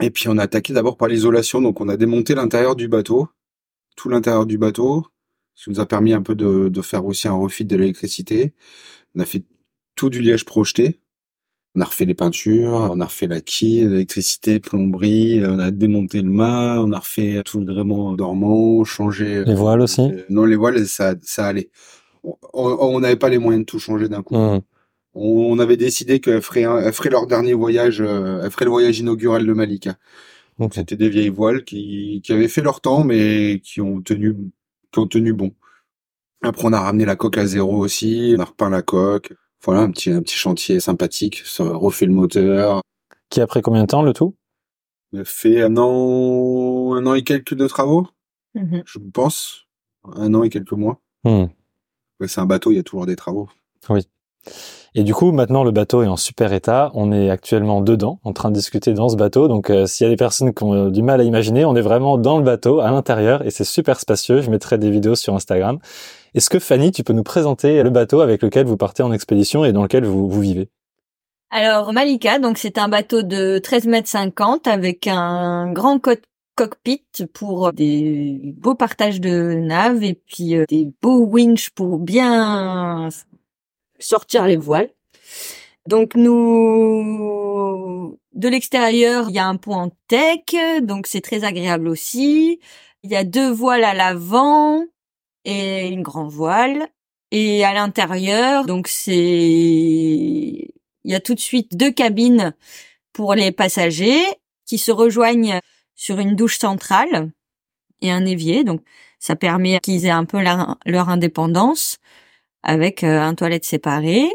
Et 0.00 0.10
puis 0.10 0.28
on 0.28 0.38
a 0.38 0.44
attaqué 0.44 0.72
d'abord 0.72 0.96
par 0.96 1.08
l'isolation. 1.08 1.60
Donc 1.60 1.80
on 1.80 1.88
a 1.88 1.96
démonté 1.96 2.36
l'intérieur 2.36 2.76
du 2.76 2.86
bateau 2.86 3.28
tout 3.96 4.08
l'intérieur 4.08 4.46
du 4.46 4.56
bateau 4.58 5.06
ce 5.56 5.64
qui 5.64 5.70
nous 5.70 5.80
a 5.80 5.86
permis 5.86 6.12
un 6.12 6.22
peu 6.22 6.36
de, 6.36 6.68
de 6.68 6.82
faire 6.82 7.04
aussi 7.04 7.26
un 7.26 7.32
refit 7.34 7.64
de 7.64 7.76
l'électricité 7.76 8.54
on 9.16 9.20
a 9.20 9.24
fait 9.24 9.42
tout 9.96 10.10
du 10.10 10.20
liège 10.22 10.44
projeté 10.44 11.00
on 11.74 11.80
a 11.80 11.84
refait 11.84 12.04
les 12.04 12.14
peintures 12.14 12.88
on 12.92 13.00
a 13.00 13.06
refait 13.06 13.26
la 13.26 13.40
quille 13.40 13.86
l'électricité 13.88 14.60
plomberie 14.60 15.42
on 15.44 15.58
a 15.58 15.70
démonté 15.72 16.22
le 16.22 16.30
mât 16.30 16.80
on 16.80 16.92
a 16.92 16.98
refait 17.00 17.42
tout 17.44 17.58
le 17.58 17.66
gréement 17.66 18.12
dormant 18.12 18.84
changé 18.84 19.44
Les 19.44 19.54
voiles 19.54 19.80
aussi? 19.80 20.02
euh, 20.02 20.24
non 20.30 20.44
les 20.44 20.56
voiles 20.56 20.86
ça 20.86 21.14
ça 21.22 21.46
allait 21.46 21.70
on- 22.52 23.00
n'avait 23.00 23.16
pas 23.16 23.28
les 23.28 23.38
moyens 23.38 23.64
de 23.64 23.66
tout 23.66 23.78
changer 23.78 24.08
d'un 24.08 24.22
coup 24.22 24.36
Mhm. 24.36 24.60
on 25.14 25.58
avait 25.58 25.76
décidé 25.78 26.20
qu'elles 26.20 26.42
feraient, 26.42 26.62
elles 26.84 26.92
feraient 26.92 27.08
leur 27.10 27.26
dernier 27.26 27.54
voyage, 27.54 28.02
euh, 28.02 28.42
elles 28.44 28.50
feraient 28.50 28.66
le 28.66 28.70
voyage 28.70 28.98
inaugural 28.98 29.46
de 29.46 29.52
Malika. 29.54 29.96
Ok. 30.58 30.74
C'était 30.74 30.96
des 30.96 31.08
vieilles 31.08 31.30
voiles 31.30 31.64
qui, 31.64 32.20
qui 32.24 32.32
avaient 32.34 32.48
fait 32.48 32.62
leur 32.62 32.80
temps, 32.82 33.02
mais 33.04 33.60
qui 33.64 33.80
ont 33.80 34.02
tenu, 34.02 34.34
qui 34.96 35.00
ont 35.00 35.06
tenu 35.06 35.32
bon. 35.34 35.52
Après, 36.42 36.64
on 36.66 36.72
a 36.72 36.80
ramené 36.80 37.04
la 37.04 37.16
coque 37.16 37.36
à 37.38 37.46
zéro 37.46 37.76
aussi, 37.76 38.34
on 38.36 38.40
a 38.40 38.44
repeint 38.44 38.70
la 38.70 38.82
coque. 38.82 39.34
Voilà, 39.64 39.80
un 39.82 39.90
petit, 39.90 40.10
un 40.10 40.22
petit 40.22 40.36
chantier 40.36 40.80
sympathique, 40.80 41.42
ça 41.44 41.64
refait 41.64 42.06
le 42.06 42.12
moteur. 42.12 42.80
Qui 43.30 43.40
a 43.40 43.46
pris 43.46 43.60
combien 43.62 43.82
de 43.82 43.86
temps, 43.88 44.02
le 44.02 44.12
tout? 44.12 44.34
On 45.12 45.20
a 45.20 45.24
fait 45.24 45.62
un 45.62 45.76
an, 45.76 46.94
un 46.94 47.06
an 47.06 47.14
et 47.14 47.24
quelques 47.24 47.54
de 47.54 47.66
travaux, 47.66 48.06
Mhm. 48.54 48.82
je 48.86 48.98
pense. 49.12 49.66
Un 50.14 50.32
an 50.34 50.42
et 50.44 50.50
quelques 50.50 50.72
mois. 50.72 51.00
Ouais, 51.24 52.28
c'est 52.28 52.40
un 52.40 52.46
bateau, 52.46 52.70
il 52.70 52.76
y 52.76 52.78
a 52.78 52.82
toujours 52.82 53.06
des 53.06 53.16
travaux. 53.16 53.48
Et 54.94 55.02
du 55.02 55.12
coup, 55.12 55.30
maintenant, 55.30 55.62
le 55.62 55.72
bateau 55.72 56.02
est 56.02 56.06
en 56.06 56.16
super 56.16 56.54
état. 56.54 56.90
On 56.94 57.12
est 57.12 57.28
actuellement 57.28 57.82
dedans, 57.82 58.18
en 58.24 58.32
train 58.32 58.48
de 58.50 58.54
discuter 58.54 58.94
dans 58.94 59.10
ce 59.10 59.16
bateau. 59.16 59.46
Donc, 59.46 59.68
euh, 59.68 59.86
s'il 59.86 60.06
y 60.06 60.08
a 60.08 60.10
des 60.10 60.16
personnes 60.16 60.54
qui 60.54 60.62
ont 60.64 60.72
euh, 60.72 60.90
du 60.90 61.02
mal 61.02 61.20
à 61.20 61.24
imaginer, 61.24 61.66
on 61.66 61.76
est 61.76 61.82
vraiment 61.82 62.16
dans 62.16 62.38
le 62.38 62.44
bateau, 62.44 62.80
à 62.80 62.90
l'intérieur, 62.90 63.44
et 63.46 63.50
c'est 63.50 63.64
super 63.64 64.00
spacieux. 64.00 64.40
Je 64.40 64.48
mettrai 64.50 64.78
des 64.78 64.90
vidéos 64.90 65.14
sur 65.14 65.34
Instagram. 65.34 65.78
Est-ce 66.34 66.48
que 66.48 66.58
Fanny, 66.58 66.92
tu 66.92 67.04
peux 67.04 67.12
nous 67.12 67.22
présenter 67.22 67.82
le 67.82 67.90
bateau 67.90 68.20
avec 68.20 68.42
lequel 68.42 68.66
vous 68.66 68.76
partez 68.78 69.02
en 69.02 69.12
expédition 69.12 69.64
et 69.64 69.72
dans 69.72 69.82
lequel 69.82 70.04
vous, 70.06 70.28
vivez? 70.40 70.68
Alors 71.50 71.92
Malika, 71.92 72.38
donc 72.38 72.58
c'est 72.58 72.76
un 72.76 72.88
bateau 72.88 73.22
de 73.22 73.58
13 73.58 73.86
mètres 73.86 74.08
50 74.08 74.66
avec 74.66 75.06
un 75.06 75.72
grand 75.72 75.98
co- 75.98 76.10
cockpit 76.56 77.04
pour 77.32 77.72
des 77.72 78.54
beaux 78.56 78.74
partages 78.74 79.20
de 79.20 79.54
naves 79.54 80.02
et 80.02 80.14
puis 80.14 80.56
euh, 80.56 80.64
des 80.68 80.90
beaux 81.00 81.24
winches 81.24 81.70
pour 81.70 81.98
bien 81.98 83.08
sortir 83.98 84.46
les 84.46 84.56
voiles. 84.56 84.90
Donc 85.86 86.14
nous, 86.14 87.36
de 88.32 88.48
l'extérieur, 88.48 89.26
il 89.28 89.36
y 89.36 89.38
a 89.38 89.46
un 89.46 89.56
pont 89.56 89.74
en 89.74 89.90
tech, 90.08 90.42
donc 90.82 91.06
c'est 91.06 91.20
très 91.20 91.44
agréable 91.44 91.88
aussi. 91.88 92.60
Il 93.02 93.10
y 93.10 93.16
a 93.16 93.24
deux 93.24 93.50
voiles 93.50 93.84
à 93.84 93.94
l'avant 93.94 94.84
et 95.44 95.88
une 95.88 96.02
grande 96.02 96.30
voile. 96.30 96.88
Et 97.32 97.64
à 97.64 97.74
l'intérieur, 97.74 98.66
donc 98.66 98.88
c'est, 98.88 99.12
il 99.12 100.70
y 101.04 101.14
a 101.14 101.20
tout 101.20 101.34
de 101.34 101.40
suite 101.40 101.76
deux 101.76 101.90
cabines 101.90 102.54
pour 103.12 103.34
les 103.34 103.50
passagers 103.52 104.22
qui 104.64 104.78
se 104.78 104.92
rejoignent 104.92 105.60
sur 105.94 106.18
une 106.18 106.36
douche 106.36 106.58
centrale 106.58 107.30
et 108.00 108.12
un 108.12 108.24
évier. 108.26 108.64
Donc 108.64 108.82
ça 109.18 109.34
permet 109.36 109.80
qu'ils 109.80 110.06
aient 110.06 110.10
un 110.10 110.24
peu 110.24 110.40
leur, 110.40 110.78
leur 110.86 111.08
indépendance 111.08 111.98
avec 112.66 113.04
euh, 113.04 113.20
un 113.20 113.34
toilette 113.34 113.64
séparé. 113.64 114.28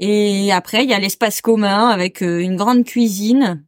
Et 0.00 0.50
après, 0.52 0.82
il 0.82 0.90
y 0.90 0.94
a 0.94 0.98
l'espace 0.98 1.40
commun 1.40 1.88
avec 1.88 2.22
euh, 2.22 2.40
une 2.40 2.56
grande 2.56 2.84
cuisine 2.84 3.64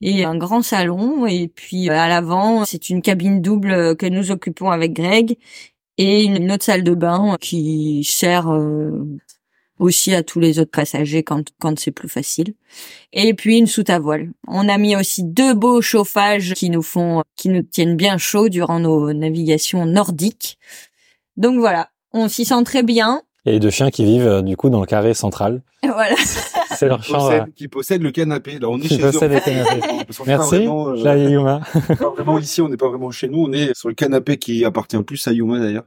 et 0.00 0.24
un 0.24 0.36
grand 0.36 0.62
salon. 0.62 1.26
Et 1.26 1.48
puis 1.48 1.90
euh, 1.90 1.92
à 1.92 2.08
l'avant, 2.08 2.64
c'est 2.64 2.90
une 2.90 3.02
cabine 3.02 3.40
double 3.40 3.96
que 3.96 4.06
nous 4.06 4.32
occupons 4.32 4.70
avec 4.70 4.94
Greg 4.94 5.36
et 5.98 6.24
une 6.24 6.50
autre 6.50 6.64
salle 6.64 6.82
de 6.84 6.94
bain 6.94 7.36
qui 7.40 8.02
sert 8.04 8.48
aussi 9.80 10.14
à 10.14 10.22
tous 10.22 10.38
les 10.38 10.60
autres 10.60 10.70
passagers 10.70 11.24
quand, 11.24 11.48
quand 11.58 11.76
c'est 11.78 11.90
plus 11.90 12.08
facile. 12.08 12.54
Et 13.12 13.34
puis 13.34 13.58
une 13.58 13.66
soute 13.66 13.90
à 13.90 13.98
voile. 13.98 14.30
On 14.46 14.68
a 14.68 14.78
mis 14.78 14.94
aussi 14.94 15.24
deux 15.24 15.54
beaux 15.54 15.82
chauffages 15.82 16.54
qui 16.54 16.70
nous 16.70 16.82
font, 16.82 17.24
qui 17.34 17.48
nous 17.48 17.62
tiennent 17.62 17.96
bien 17.96 18.16
chaud 18.16 18.48
durant 18.48 18.78
nos 18.78 19.12
navigations 19.12 19.86
nordiques. 19.86 20.56
Donc 21.36 21.58
voilà, 21.58 21.90
on 22.12 22.28
s'y 22.28 22.44
sent 22.44 22.62
très 22.64 22.82
bien. 22.82 23.22
Et 23.46 23.60
deux 23.60 23.70
chiens 23.70 23.90
qui 23.90 24.04
vivent, 24.04 24.26
euh, 24.26 24.42
du 24.42 24.56
coup, 24.56 24.68
dans 24.68 24.80
le 24.80 24.86
carré 24.86 25.14
central. 25.14 25.62
Voilà. 25.82 26.16
C'est 26.76 26.86
leur 26.86 26.98
possède, 26.98 27.42
euh, 27.42 27.52
qui 27.56 27.66
possède 27.66 28.02
le 28.02 28.10
canapé. 28.10 28.58
Là, 28.58 28.68
on 28.68 28.78
est 28.78 28.82
Qui 28.82 28.96
chez 28.96 29.02
eux. 29.02 29.10
possède 29.10 29.32
le 29.32 29.40
canapé. 29.40 29.80
Merci, 30.26 30.56
vraiment, 30.56 30.88
euh, 30.90 31.28
Yuma. 31.28 31.60
pas 31.98 32.10
vraiment 32.10 32.38
ici, 32.40 32.60
on 32.60 32.68
n'est 32.68 32.76
pas 32.76 32.88
vraiment 32.88 33.10
chez 33.10 33.28
nous, 33.28 33.46
on 33.48 33.52
est 33.52 33.74
sur 33.76 33.88
le 33.88 33.94
canapé 33.94 34.36
qui 34.36 34.64
appartient 34.64 35.00
plus 35.02 35.26
à 35.26 35.32
Yuma 35.32 35.58
d'ailleurs. 35.60 35.84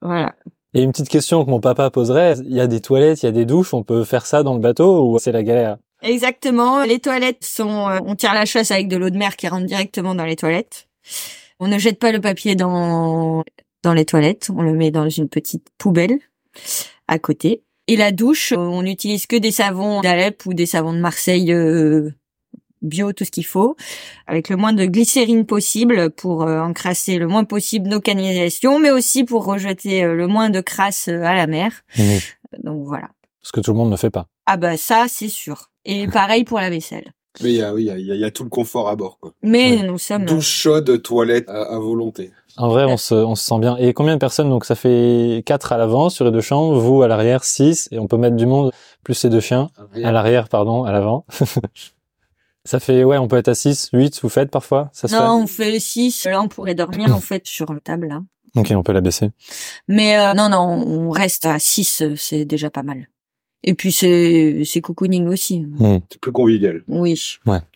Voilà. 0.00 0.34
Et 0.74 0.82
une 0.82 0.92
petite 0.92 1.08
question 1.08 1.44
que 1.44 1.50
mon 1.50 1.60
papa 1.60 1.90
poserait, 1.90 2.34
il 2.44 2.54
y 2.54 2.60
a 2.60 2.66
des 2.66 2.80
toilettes, 2.80 3.22
il 3.22 3.26
y 3.26 3.28
a 3.28 3.32
des 3.32 3.44
douches, 3.44 3.74
on 3.74 3.82
peut 3.82 4.04
faire 4.04 4.24
ça 4.24 4.42
dans 4.42 4.54
le 4.54 4.60
bateau 4.60 5.06
ou 5.10 5.18
c'est 5.18 5.32
la 5.32 5.42
galère? 5.42 5.76
Exactement. 6.02 6.84
Les 6.84 6.98
toilettes 6.98 7.44
sont, 7.44 7.88
euh, 7.88 7.98
on 8.06 8.14
tire 8.14 8.34
la 8.34 8.44
chasse 8.46 8.70
avec 8.70 8.88
de 8.88 8.96
l'eau 8.96 9.10
de 9.10 9.16
mer 9.18 9.36
qui 9.36 9.48
rentre 9.48 9.66
directement 9.66 10.14
dans 10.14 10.24
les 10.24 10.36
toilettes. 10.36 10.88
On 11.60 11.68
ne 11.68 11.78
jette 11.78 11.98
pas 11.98 12.10
le 12.12 12.20
papier 12.20 12.54
dans 12.54 13.44
dans 13.82 13.94
les 13.94 14.04
toilettes. 14.04 14.50
On 14.54 14.62
le 14.62 14.72
met 14.72 14.90
dans 14.90 15.08
une 15.08 15.28
petite 15.28 15.66
poubelle 15.78 16.18
à 17.08 17.18
côté. 17.18 17.62
Et 17.88 17.96
la 17.96 18.12
douche, 18.12 18.52
euh, 18.52 18.56
on 18.58 18.82
n'utilise 18.82 19.26
que 19.26 19.36
des 19.36 19.50
savons 19.50 20.00
d'Alep 20.02 20.46
ou 20.46 20.54
des 20.54 20.66
savons 20.66 20.92
de 20.92 20.98
Marseille 21.00 21.52
euh, 21.52 22.10
bio, 22.80 23.12
tout 23.12 23.24
ce 23.24 23.30
qu'il 23.30 23.44
faut, 23.46 23.76
avec 24.26 24.48
le 24.48 24.56
moins 24.56 24.72
de 24.72 24.84
glycérine 24.86 25.46
possible 25.46 26.10
pour 26.10 26.42
euh, 26.42 26.60
encrasser 26.60 27.18
le 27.18 27.26
moins 27.26 27.44
possible 27.44 27.88
nos 27.88 28.00
canalisations, 28.00 28.78
mais 28.78 28.90
aussi 28.90 29.24
pour 29.24 29.44
rejeter 29.44 30.04
euh, 30.04 30.14
le 30.14 30.26
moins 30.28 30.48
de 30.50 30.60
crasse 30.60 31.08
euh, 31.08 31.22
à 31.22 31.34
la 31.34 31.46
mer. 31.46 31.82
Donc 32.62 32.84
voilà. 32.86 33.08
Ce 33.42 33.50
que 33.52 33.60
tout 33.60 33.72
le 33.72 33.76
monde 33.78 33.90
ne 33.90 33.96
fait 33.96 34.10
pas. 34.10 34.26
Ah 34.46 34.56
bah 34.56 34.76
ça, 34.76 35.06
c'est 35.08 35.28
sûr. 35.28 35.70
Et 35.84 36.06
pareil 36.12 36.44
pour 36.44 36.58
la 36.60 36.70
vaisselle. 36.70 37.12
Mais 37.42 37.50
il 37.50 37.56
y 37.56 37.62
a, 37.62 37.72
oui, 37.74 37.82
il 37.82 37.86
y 37.86 37.90
a, 37.90 37.98
il 37.98 38.06
y 38.06 38.12
a- 38.12 38.14
il 38.14 38.20
y 38.20 38.24
a 38.24 38.30
tout 38.30 38.44
le 38.44 38.50
confort 38.50 38.88
à 38.88 38.94
bord. 38.96 39.18
Quoi. 39.18 39.32
Mais 39.42 39.76
Ouais. 39.78 39.82
nous 39.86 39.98
sommes... 39.98 40.26
Douche 40.26 40.46
chaude, 40.46 41.02
toilette 41.02 41.48
à, 41.48 41.62
à 41.74 41.78
volonté. 41.78 42.30
En 42.58 42.68
vrai, 42.68 42.84
on 42.84 42.96
se, 42.96 43.14
on 43.14 43.34
se 43.34 43.44
sent 43.44 43.58
bien. 43.60 43.76
Et 43.78 43.92
combien 43.94 44.14
de 44.14 44.18
personnes 44.18 44.50
Donc 44.50 44.64
ça 44.64 44.74
fait 44.74 45.42
quatre 45.46 45.72
à 45.72 45.78
l'avant 45.78 46.10
sur 46.10 46.24
les 46.24 46.30
deux 46.30 46.40
chambres, 46.40 46.78
vous 46.78 47.02
à 47.02 47.08
l'arrière 47.08 47.44
six, 47.44 47.88
et 47.92 47.98
on 47.98 48.06
peut 48.06 48.16
mettre 48.18 48.36
du 48.36 48.46
monde 48.46 48.72
plus 49.04 49.14
ces 49.14 49.30
deux 49.30 49.40
chiens 49.40 49.70
à 50.02 50.12
l'arrière, 50.12 50.48
pardon, 50.48 50.84
à 50.84 50.92
l'avant. 50.92 51.24
ça 52.64 52.78
fait 52.80 53.04
ouais, 53.04 53.18
on 53.18 53.28
peut 53.28 53.36
être 53.36 53.48
à 53.48 53.54
6, 53.54 53.90
8, 53.92 54.20
vous 54.22 54.28
faites 54.28 54.50
parfois, 54.50 54.90
ça 54.92 55.08
se 55.08 55.14
Non, 55.14 55.42
on 55.42 55.46
fait 55.46 55.80
6. 55.80 56.26
Là, 56.26 56.40
on 56.42 56.48
pourrait 56.48 56.74
dormir 56.74 57.14
en 57.14 57.20
fait 57.20 57.46
sur 57.46 57.72
la 57.72 57.80
table 57.80 58.08
là. 58.08 58.20
Ok, 58.54 58.70
on 58.76 58.82
peut 58.82 58.92
la 58.92 59.00
baisser. 59.00 59.30
Mais 59.88 60.18
euh, 60.18 60.34
non, 60.34 60.48
non, 60.50 60.60
on 60.86 61.10
reste 61.10 61.46
à 61.46 61.58
6, 61.58 62.02
c'est 62.16 62.44
déjà 62.44 62.70
pas 62.70 62.82
mal. 62.82 63.08
Et 63.64 63.74
puis 63.74 63.92
c'est 63.92 64.62
c'est 64.64 64.80
cocooning 64.80 65.26
aussi. 65.28 65.66
C'est 66.10 66.20
plus 66.20 66.32
convivial, 66.32 66.82
Oui. 66.88 67.20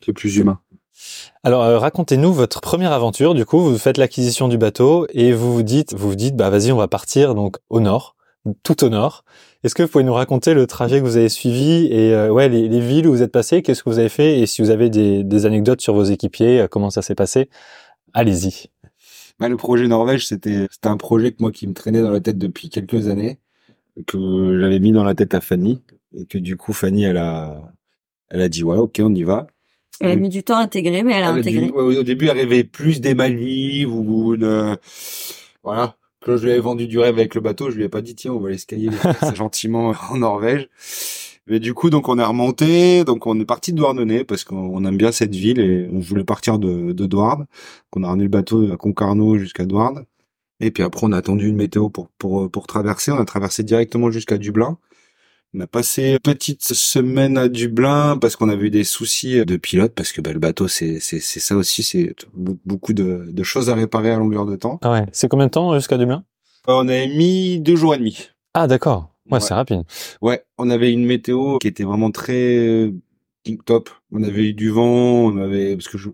c'est 0.04 0.12
plus 0.12 0.36
humain. 0.36 0.60
Alors 1.44 1.62
euh, 1.62 1.78
racontez-nous 1.78 2.32
votre 2.32 2.60
première 2.60 2.92
aventure. 2.92 3.34
Du 3.34 3.44
coup, 3.44 3.60
vous 3.60 3.78
faites 3.78 3.98
l'acquisition 3.98 4.48
du 4.48 4.58
bateau 4.58 5.06
et 5.10 5.32
vous 5.32 5.52
vous 5.52 5.62
dites, 5.62 5.94
vous 5.94 6.10
vous 6.10 6.16
dites, 6.16 6.36
bah 6.36 6.50
vas-y, 6.50 6.72
on 6.72 6.76
va 6.76 6.88
partir 6.88 7.34
donc 7.34 7.56
au 7.70 7.80
nord, 7.80 8.16
tout 8.62 8.84
au 8.84 8.88
nord. 8.88 9.24
Est-ce 9.62 9.74
que 9.74 9.82
vous 9.82 9.88
pouvez 9.88 10.04
nous 10.04 10.14
raconter 10.14 10.54
le 10.54 10.66
trajet 10.66 11.00
que 11.00 11.04
vous 11.04 11.16
avez 11.16 11.28
suivi 11.28 11.86
et 11.86 12.14
euh, 12.14 12.30
ouais 12.30 12.48
les, 12.48 12.68
les, 12.68 12.80
villes 12.80 13.06
où 13.06 13.12
vous 13.12 13.22
êtes 13.22 13.32
passé, 13.32 13.62
qu'est-ce 13.62 13.82
que 13.82 13.90
vous 13.90 13.98
avez 13.98 14.08
fait 14.08 14.40
et 14.40 14.46
si 14.46 14.62
vous 14.62 14.70
avez 14.70 14.90
des, 14.90 15.24
des 15.24 15.46
anecdotes 15.46 15.80
sur 15.80 15.94
vos 15.94 16.04
équipiers, 16.04 16.60
euh, 16.62 16.68
comment 16.68 16.90
ça 16.90 17.02
s'est 17.02 17.14
passé 17.14 17.48
Allez-y. 18.12 18.70
Bah, 19.38 19.48
le 19.48 19.56
projet 19.56 19.86
Norvège, 19.88 20.26
c'était 20.26 20.66
c'était 20.70 20.88
un 20.88 20.96
projet 20.96 21.32
que 21.32 21.36
moi 21.40 21.52
qui 21.52 21.66
me 21.66 21.74
traînait 21.74 22.00
dans 22.00 22.10
la 22.10 22.20
tête 22.20 22.38
depuis 22.38 22.70
quelques 22.70 23.08
années, 23.08 23.38
que 24.06 24.58
j'avais 24.60 24.78
mis 24.78 24.92
dans 24.92 25.04
la 25.04 25.14
tête 25.14 25.34
à 25.34 25.40
Fanny 25.40 25.82
et 26.14 26.26
que 26.26 26.38
du 26.38 26.56
coup 26.56 26.72
Fanny 26.72 27.04
elle 27.04 27.18
a 27.18 27.72
elle 28.30 28.40
a 28.40 28.48
dit 28.48 28.64
ouais 28.64 28.78
ok 28.78 29.00
on 29.02 29.14
y 29.14 29.22
va. 29.22 29.46
Elle 30.00 30.10
a 30.10 30.16
mis 30.16 30.28
du 30.28 30.42
temps 30.42 30.56
à 30.56 30.62
intégrer, 30.62 31.02
mais 31.02 31.14
elle 31.14 31.24
a 31.24 31.30
Elle 31.30 31.40
intégré. 31.40 31.70
au 31.70 32.02
début, 32.02 32.26
elle 32.26 32.36
rêvait 32.38 32.64
plus 32.64 33.00
des 33.00 33.14
Maldives 33.14 33.92
ou 33.92 34.34
une, 34.34 34.76
voilà. 35.62 35.96
Quand 36.24 36.36
je 36.36 36.44
lui 36.44 36.52
avais 36.52 36.60
vendu 36.60 36.86
du 36.86 36.98
rêve 36.98 37.18
avec 37.18 37.34
le 37.34 37.40
bateau, 37.40 37.70
je 37.70 37.76
lui 37.76 37.84
ai 37.84 37.88
pas 37.88 38.00
dit, 38.00 38.14
tiens, 38.14 38.32
on 38.32 38.40
va 38.40 38.48
aller 38.48 38.58
skier 38.58 38.90
gentiment 39.34 39.94
en 40.10 40.16
Norvège. 40.18 40.68
Mais 41.46 41.60
du 41.60 41.74
coup, 41.74 41.90
donc 41.90 42.08
on 42.08 42.18
est 42.18 42.24
remonté, 42.24 43.04
donc 43.04 43.26
on 43.26 43.38
est 43.38 43.44
parti 43.44 43.72
de 43.72 43.76
Douarnenez 43.76 44.24
parce 44.24 44.42
qu'on 44.42 44.84
aime 44.84 44.96
bien 44.96 45.12
cette 45.12 45.34
ville 45.34 45.60
et 45.60 45.88
on 45.92 46.00
voulait 46.00 46.24
partir 46.24 46.58
de, 46.58 46.92
de 46.92 47.06
Douarn. 47.06 47.46
On 47.94 48.02
a 48.02 48.08
ramené 48.08 48.24
le 48.24 48.30
bateau 48.30 48.72
à 48.72 48.76
Concarneau 48.76 49.38
jusqu'à 49.38 49.64
Douarn. 49.64 50.04
Et 50.58 50.70
puis 50.70 50.82
après, 50.82 51.06
on 51.06 51.12
a 51.12 51.16
attendu 51.18 51.48
une 51.48 51.56
météo 51.56 51.88
pour, 51.88 52.08
pour, 52.18 52.50
pour 52.50 52.66
traverser. 52.66 53.12
On 53.12 53.18
a 53.18 53.24
traversé 53.24 53.62
directement 53.62 54.10
jusqu'à 54.10 54.38
Dublin. 54.38 54.78
On 55.54 55.60
a 55.60 55.66
passé 55.66 56.12
une 56.12 56.18
petite 56.18 56.64
semaine 56.64 57.38
à 57.38 57.48
Dublin 57.48 58.18
parce 58.20 58.36
qu'on 58.36 58.48
avait 58.50 58.66
eu 58.66 58.70
des 58.70 58.84
soucis 58.84 59.44
de 59.44 59.56
pilote 59.56 59.92
parce 59.94 60.12
que 60.12 60.20
bah, 60.20 60.32
le 60.32 60.38
bateau 60.38 60.68
c'est 60.68 61.00
c'est 61.00 61.20
c'est 61.20 61.40
ça 61.40 61.56
aussi 61.56 61.82
c'est 61.82 62.14
be- 62.36 62.58
beaucoup 62.66 62.92
de, 62.92 63.26
de 63.30 63.42
choses 63.42 63.70
à 63.70 63.74
réparer 63.74 64.10
à 64.10 64.18
longueur 64.18 64.44
de 64.44 64.56
temps. 64.56 64.78
Ah 64.82 64.92
ouais. 64.92 65.06
C'est 65.12 65.28
combien 65.28 65.46
de 65.46 65.50
temps 65.52 65.74
jusqu'à 65.74 65.96
Dublin? 65.96 66.24
Euh, 66.68 66.72
On 66.74 66.88
avait 66.88 67.06
mis 67.08 67.58
deux 67.60 67.76
jours 67.76 67.94
et 67.94 67.98
demi. 67.98 68.28
Ah 68.54 68.66
d'accord. 68.66 69.14
Ouais, 69.26 69.34
Ouais. 69.34 69.40
c'est 69.40 69.54
rapide. 69.54 69.82
Ouais, 70.20 70.44
on 70.58 70.68
avait 70.70 70.92
une 70.92 71.06
météo 71.06 71.58
qui 71.58 71.68
était 71.68 71.84
vraiment 71.84 72.10
très 72.10 72.56
euh, 72.58 72.92
top. 73.64 73.88
On 74.12 74.22
avait 74.22 74.48
eu 74.50 74.52
du 74.52 74.68
vent, 74.70 74.84
on 75.26 75.36
avait 75.38 75.74
parce 75.76 75.88
que 75.88 75.96
je, 75.96 76.10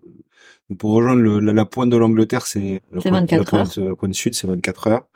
pour 0.78 0.92
rejoindre 0.92 1.20
le- 1.20 1.40
la, 1.40 1.52
la 1.52 1.64
pointe 1.64 1.90
de 1.90 1.96
l'Angleterre, 1.96 2.46
c'est 2.46 2.80
la 2.92 3.00
C'est 3.00 3.08
pointe- 3.10 3.30
24 3.30 3.38
la 3.38 3.44
pointe, 3.44 3.78
euh, 3.78 3.88
la 3.88 3.96
pointe 3.96 4.14
sud, 4.14 4.34
c'est 4.34 4.46
24 4.46 4.86
heures. 4.86 5.06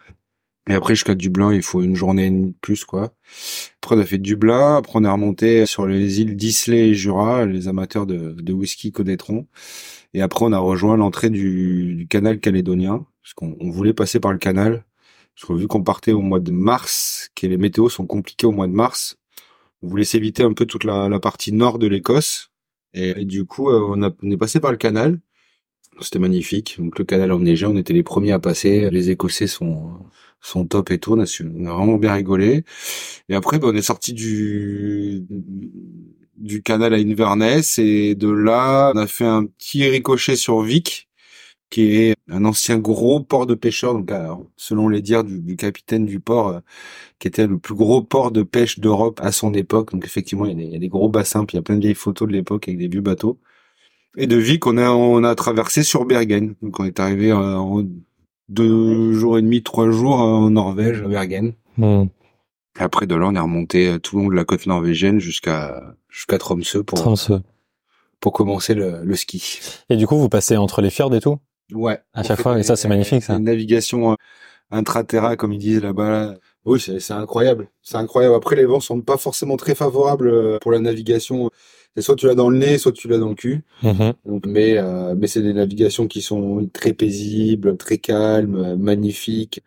Et 0.69 0.75
après 0.75 0.95
jusqu'à 0.95 1.15
Dublin, 1.15 1.53
il 1.53 1.63
faut 1.63 1.83
une 1.83 1.95
journée 1.95 2.31
de 2.31 2.53
plus 2.61 2.85
quoi. 2.85 3.15
Après 3.83 3.97
on 3.97 4.01
a 4.01 4.05
fait 4.05 4.19
Dublin, 4.19 4.77
après 4.77 4.99
on 4.99 5.05
est 5.05 5.09
remonté 5.09 5.65
sur 5.67 5.87
les 5.87 6.21
îles 6.21 6.37
d'Islay 6.37 6.89
et 6.89 6.95
Jura, 6.95 7.47
les 7.47 7.69
amateurs 7.69 8.07
de, 8.07 8.33
de 8.33 8.53
whisky 8.53 8.91
connaîtront. 8.93 9.47
Et 10.15 10.23
après 10.23 10.45
on 10.45 10.53
a 10.53 10.59
rejoint 10.59 10.97
l'entrée 10.97 11.31
du, 11.31 11.95
du 11.95 12.09
canal 12.09 12.41
calédonien 12.41 13.07
parce 13.23 13.35
qu'on 13.35 13.57
on 13.61 13.71
voulait 13.71 13.95
passer 13.95 14.21
par 14.21 14.33
le 14.33 14.39
canal. 14.39 14.85
Parce 15.35 15.49
que 15.49 15.53
vu 15.53 15.69
qu'on 15.69 15.83
partait 15.83 16.13
au 16.13 16.23
mois 16.23 16.41
de 16.41 16.51
mars, 16.51 17.31
que 17.35 17.47
les 17.47 17.59
météos 17.59 17.91
sont 17.91 18.07
compliqués 18.07 18.47
au 18.47 18.53
mois 18.53 18.67
de 18.67 18.73
mars, 18.73 19.19
on 19.83 19.89
voulait 19.89 20.05
s'éviter 20.05 20.43
un 20.43 20.55
peu 20.55 20.65
toute 20.67 20.85
la, 20.85 21.09
la 21.09 21.21
partie 21.21 21.53
nord 21.53 21.79
de 21.79 21.87
l'Écosse. 21.87 22.51
Et, 22.95 23.11
et 23.21 23.25
du 23.27 23.45
coup, 23.45 23.71
euh, 23.71 23.87
on, 23.91 24.03
a, 24.03 24.11
on 24.23 24.31
est 24.31 24.37
passé 24.39 24.61
par 24.61 24.71
le 24.71 24.79
canal. 24.79 25.21
C'était 26.01 26.19
magnifique. 26.19 26.77
Donc 26.79 26.99
le 26.99 27.05
canal 27.05 27.33
enneigé, 27.33 27.67
on 27.67 27.77
était 27.77 27.93
les 27.95 28.03
premiers 28.03 28.33
à 28.33 28.39
passer. 28.39 28.91
Les 28.91 29.11
Écossais 29.11 29.47
sont 29.47 29.99
sont 30.41 30.67
top 30.67 30.91
et 30.91 30.99
tout. 30.99 31.15
On 31.15 31.21
a, 31.21 31.75
vraiment 31.75 31.99
bien 31.99 32.15
rigolé. 32.15 32.65
Et 33.29 33.35
après, 33.35 33.59
ben, 33.59 33.69
on 33.69 33.75
est 33.77 33.83
sorti 33.83 34.13
du 34.13 35.27
du 36.37 36.63
canal 36.63 36.95
à 36.95 36.99
Inverness 36.99 37.79
et 37.79 38.15
de 38.15 38.29
là, 38.29 38.93
on 38.95 38.99
a 38.99 39.07
fait 39.07 39.25
un 39.25 39.47
petit 39.47 39.89
ricochet 39.89 40.37
sur 40.37 40.61
Vic, 40.63 41.09
qui 41.71 41.95
est 41.97 42.15
un 42.29 42.45
ancien 42.45 42.79
gros 42.79 43.21
port 43.21 43.47
de 43.47 43.55
pêcheurs. 43.55 43.95
Donc, 43.95 44.11
alors, 44.13 44.45
selon 44.57 44.89
les 44.89 45.03
dires 45.03 45.25
du, 45.25 45.41
du 45.41 45.57
capitaine 45.57 46.07
du 46.07 46.21
port, 46.21 46.49
euh, 46.49 46.61
qui 47.19 47.29
était 47.29 47.47
le 47.47 47.59
plus 47.59 47.75
gros 47.75 48.03
port 48.03 48.31
de 48.33 48.43
pêche 48.43 48.79
d'Europe 48.81 49.21
à 49.23 49.33
son 49.33 49.55
époque. 49.55 49.93
Donc 49.93 50.05
effectivement, 50.05 50.47
il 50.47 50.51
y, 50.51 50.55
a 50.55 50.57
des, 50.57 50.65
il 50.65 50.73
y 50.73 50.77
a 50.77 50.79
des 50.79 50.89
gros 50.89 51.09
bassins, 51.09 51.45
puis 51.47 51.57
il 51.57 51.59
y 51.59 51.61
a 51.61 51.63
plein 51.63 51.77
de 51.77 51.81
vieilles 51.81 51.95
photos 51.95 52.29
de 52.29 52.33
l'époque 52.35 52.69
avec 52.69 52.79
des 52.79 52.89
vieux 52.89 53.01
bateaux. 53.01 53.39
Et 54.17 54.27
de 54.27 54.37
Vic, 54.37 54.67
on 54.67 54.79
a 54.79 54.91
on 54.91 55.23
a 55.25 55.35
traversé 55.35 55.83
sur 55.83 56.05
Bergen. 56.07 56.55
Donc 56.63 56.81
on 56.81 56.85
est 56.85 57.01
arrivé 57.01 57.31
euh, 57.33 57.57
en 57.57 57.85
deux 58.49 59.13
jours 59.13 59.39
et 59.39 59.43
demi, 59.43 59.63
trois 59.63 59.91
jours 59.91 60.21
euh, 60.21 60.25
en 60.25 60.51
Norvège, 60.51 61.03
à 61.03 61.09
Bergen. 61.09 61.53
Hmm. 61.77 62.05
Après 62.79 63.07
de 63.07 63.15
là, 63.15 63.27
on 63.29 63.35
est 63.35 63.41
remonté 63.41 63.89
euh, 63.89 63.99
tout 63.99 64.17
le 64.17 64.23
long 64.23 64.29
de 64.31 64.35
la 64.35 64.45
côte 64.45 64.67
norvégienne 64.67 65.19
jusqu'à 65.21 65.95
jusqu'à 66.09 66.39
Tromsø 66.39 66.83
pour 66.83 66.99
Tromsø. 66.99 67.41
pour 68.21 68.33
commencer 68.33 68.75
le, 68.75 69.01
le 69.05 69.17
ski. 69.17 69.61
Et 69.91 69.97
du 69.97 70.07
coup, 70.07 70.17
vous 70.17 70.29
passez 70.31 70.57
entre 70.57 70.81
les 70.81 70.91
fjords 70.91 71.15
et 71.15 71.21
tout? 71.21 71.39
Ouais. 71.73 71.99
À 72.15 72.23
chaque 72.23 72.41
fois, 72.41 72.59
et 72.59 72.63
ça, 72.63 72.77
c'est 72.77 72.89
magnifique, 72.89 73.23
ça. 73.23 73.35
Une 73.37 73.45
navigation 73.45 74.17
intra-terra, 74.71 75.37
comme 75.37 75.53
ils 75.53 75.59
disent 75.59 75.83
là-bas. 75.83 76.11
là. 76.11 76.35
Oui, 76.65 76.81
c'est 76.81 77.13
incroyable. 77.13 77.69
C'est 77.83 77.97
incroyable. 77.97 78.35
Après, 78.35 78.57
les 78.57 78.65
vents 78.65 78.81
sont 78.81 79.01
pas 79.01 79.17
forcément 79.17 79.57
très 79.57 79.75
favorables 79.75 80.59
pour 80.61 80.73
la 80.73 80.79
navigation. 80.79 81.51
C'est 81.97 82.03
soit 82.03 82.15
tu 82.15 82.27
l'as 82.27 82.35
dans 82.35 82.51
le 82.51 82.59
nez, 82.59 82.79
soit 82.79 82.93
tu 82.93 83.09
l'as 83.09 83.19
dans 83.19 83.31
le 83.31 83.35
cul. 83.35 83.65
Mhm. 83.83 84.13
Donc, 84.25 84.47
mais 84.47 84.79
euh, 84.79 85.15
mais 85.17 85.27
c'est 85.27 85.43
des 85.43 85.55
navigations 85.55 86.07
qui 86.07 86.23
sont 86.23 86.69
très 86.73 86.93
paisibles, 86.93 87.77
très 87.77 87.99
calmes, 87.99 88.77
magnifiques. 88.77 89.63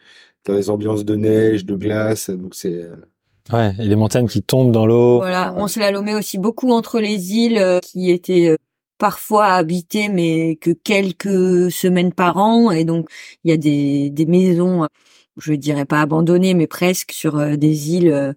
Dans 0.45 0.53
les 0.53 0.69
ambiances 0.69 1.03
de 1.03 1.15
neige, 1.15 1.65
de 1.65 1.75
glace. 1.75 2.29
Donc 2.29 2.55
c'est 2.55 2.83
euh, 2.83 2.95
Ouais, 3.51 3.73
et 3.79 3.85
les 3.85 3.95
montagnes 3.95 4.27
qui 4.27 4.43
tombent 4.43 4.71
dans 4.71 4.85
l'eau. 4.85 5.17
Voilà, 5.17 5.53
on 5.57 5.67
slalomait 5.67 6.13
aussi 6.13 6.37
beaucoup 6.37 6.71
entre 6.71 6.99
les 6.99 7.33
îles 7.33 7.57
euh, 7.57 7.79
qui 7.79 8.11
étaient 8.11 8.49
euh, 8.49 8.57
parfois 8.99 9.47
habitées 9.53 10.09
mais 10.09 10.57
que 10.57 10.71
quelques 10.71 11.71
semaines 11.71 12.13
par 12.13 12.37
an 12.37 12.69
et 12.69 12.83
donc 12.83 13.09
il 13.43 13.49
y 13.49 13.53
a 13.53 13.57
des 13.57 14.11
des 14.11 14.25
maisons 14.27 14.87
je 15.37 15.53
dirais 15.53 15.85
pas 15.85 16.01
abandonnées 16.01 16.53
mais 16.53 16.67
presque 16.67 17.11
sur 17.11 17.37
euh, 17.37 17.55
des 17.55 17.93
îles 17.95 18.11
euh, 18.11 18.33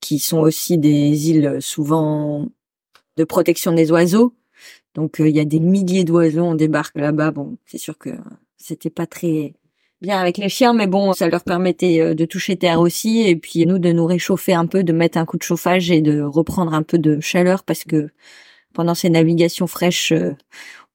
qui 0.00 0.18
sont 0.18 0.40
aussi 0.40 0.76
des 0.76 1.30
îles 1.30 1.58
souvent 1.60 2.48
de 3.16 3.24
protection 3.24 3.72
des 3.72 3.90
oiseaux. 3.90 4.34
Donc 4.94 5.20
euh, 5.20 5.28
il 5.28 5.36
y 5.36 5.40
a 5.40 5.44
des 5.44 5.60
milliers 5.60 6.04
d'oiseaux 6.04 6.42
on 6.42 6.54
débarque 6.54 6.96
là-bas. 6.96 7.30
Bon, 7.30 7.56
c'est 7.66 7.78
sûr 7.78 7.98
que 7.98 8.10
c'était 8.56 8.90
pas 8.90 9.06
très 9.06 9.54
bien 10.00 10.18
avec 10.18 10.36
les 10.36 10.48
chiens, 10.48 10.72
mais 10.72 10.86
bon, 10.86 11.12
ça 11.12 11.28
leur 11.28 11.44
permettait 11.44 12.00
euh, 12.00 12.14
de 12.14 12.24
toucher 12.24 12.56
terre 12.56 12.80
aussi, 12.80 13.22
et 13.22 13.36
puis 13.36 13.66
nous 13.66 13.78
de 13.78 13.92
nous 13.92 14.06
réchauffer 14.06 14.52
un 14.52 14.66
peu, 14.66 14.82
de 14.82 14.92
mettre 14.92 15.18
un 15.18 15.24
coup 15.24 15.38
de 15.38 15.42
chauffage 15.42 15.90
et 15.90 16.00
de 16.00 16.20
reprendre 16.20 16.74
un 16.74 16.82
peu 16.82 16.98
de 16.98 17.20
chaleur 17.20 17.62
parce 17.64 17.84
que 17.84 18.10
pendant 18.74 18.94
ces 18.94 19.10
navigations 19.10 19.66
fraîches, 19.66 20.12
euh, 20.12 20.34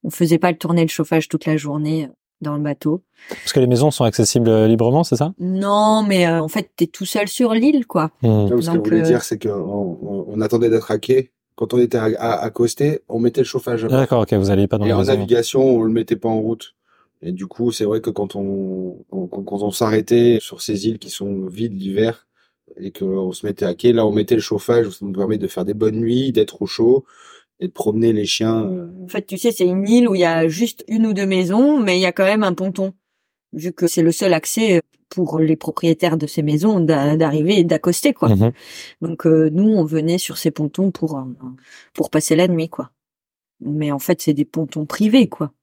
on 0.03 0.09
faisait 0.09 0.37
pas 0.37 0.51
le 0.51 0.57
tourner 0.57 0.81
le 0.81 0.89
chauffage 0.89 1.27
toute 1.27 1.45
la 1.45 1.57
journée 1.57 2.09
dans 2.41 2.55
le 2.55 2.61
bateau. 2.61 3.03
Parce 3.29 3.53
que 3.53 3.59
les 3.59 3.67
maisons 3.67 3.91
sont 3.91 4.03
accessibles 4.03 4.65
librement, 4.65 5.03
c'est 5.03 5.15
ça? 5.15 5.33
Non, 5.39 6.03
mais 6.07 6.27
euh, 6.27 6.41
en 6.41 6.47
fait, 6.47 6.69
t'es 6.75 6.87
tout 6.87 7.05
seul 7.05 7.27
sur 7.27 7.53
l'île, 7.53 7.87
quoi. 7.87 8.11
Hmm. 8.21 8.47
Là, 8.47 8.61
ce 8.61 8.71
Donc, 8.71 8.85
voulait 8.85 9.01
euh, 9.01 9.03
dire, 9.03 9.23
c'est 9.23 9.41
qu'on 9.41 10.27
on, 10.27 10.41
attendait 10.41 10.69
d'être 10.69 10.91
à 10.91 10.99
quai. 10.99 11.31
Quand 11.57 11.73
on 11.73 11.79
était 11.79 11.97
à, 11.97 12.05
à, 12.17 12.33
accosté, 12.45 13.01
on 13.09 13.19
mettait 13.19 13.41
le 13.41 13.45
chauffage. 13.45 13.83
Ah, 13.85 13.87
D'accord, 13.89 14.21
ok, 14.21 14.31
vous 14.33 14.49
allez 14.51 14.67
pas 14.67 14.77
dans 14.77 14.85
Et 14.85 14.89
les 14.89 14.93
en 14.93 15.03
navigation, 15.03 15.61
on 15.61 15.81
le 15.81 15.91
mettait 15.91 16.15
pas 16.15 16.29
en 16.29 16.39
route. 16.39 16.75
Et 17.23 17.31
du 17.31 17.47
coup, 17.47 17.71
c'est 17.71 17.83
vrai 17.83 17.99
que 17.99 18.11
quand 18.11 18.35
on, 18.35 19.03
on- 19.11 19.27
quand, 19.27 19.41
quand 19.43 19.63
on 19.63 19.71
s'arrêtait 19.71 20.37
sur 20.39 20.61
ces 20.61 20.87
îles 20.87 20.99
qui 20.99 21.09
sont 21.09 21.47
vides 21.47 21.73
l'hiver 21.73 22.27
et 22.79 22.91
qu'on 22.91 23.31
se 23.31 23.43
mettait 23.45 23.65
à 23.65 23.73
quai, 23.73 23.91
là, 23.91 24.05
on 24.05 24.11
mettait 24.11 24.35
le 24.35 24.41
chauffage, 24.41 24.87
ça 24.91 25.03
nous 25.03 25.13
permet 25.13 25.39
de 25.39 25.47
faire 25.47 25.65
des 25.65 25.73
bonnes 25.73 25.97
nuits, 25.99 26.31
d'être 26.31 26.61
au 26.61 26.67
chaud 26.67 27.05
et 27.59 27.67
de 27.67 27.71
promener 27.73 28.13
les 28.13 28.25
chiens. 28.25 28.65
euh, 28.67 28.87
En 29.03 29.07
fait, 29.07 29.25
tu 29.25 29.39
sais, 29.39 29.51
c'est 29.51 29.65
une 29.65 29.87
île 29.89 30.07
où 30.07 30.13
il 30.13 30.21
y 30.21 30.25
a 30.25 30.47
juste 30.47 30.85
une 30.87 31.07
ou 31.07 31.13
deux 31.13 31.25
maisons, 31.25 31.79
mais 31.79 31.97
il 31.97 32.01
y 32.01 32.05
a 32.05 32.11
quand 32.11 32.25
même 32.25 32.43
un 32.43 32.53
ponton. 32.53 32.93
Vu 33.53 33.71
que 33.73 33.87
c'est 33.87 34.01
le 34.01 34.11
seul 34.11 34.33
accès 34.33 34.81
pour 35.09 35.39
les 35.39 35.55
propriétaires 35.55 36.17
de 36.17 36.27
ces 36.27 36.41
maisons 36.43 36.79
d'a- 36.81 37.15
d'arriver 37.15 37.59
et 37.59 37.63
d'accoster, 37.63 38.13
quoi. 38.13 38.29
Mhm. 38.29 38.51
Donc 39.01 39.25
euh, 39.25 39.49
nous, 39.51 39.69
on 39.69 39.85
venait 39.85 40.17
sur 40.17 40.37
ces 40.37 40.51
pontons 40.51 40.91
pour 40.91 41.17
euh, 41.17 41.23
pour 41.93 42.09
passer 42.09 42.35
la 42.35 42.47
nuit, 42.47 42.69
quoi. 42.69 42.91
Mais 43.61 43.91
en 43.91 43.99
fait, 43.99 44.21
c'est 44.21 44.33
des 44.33 44.45
pontons 44.45 44.85
privés, 44.85 45.29
quoi. 45.29 45.53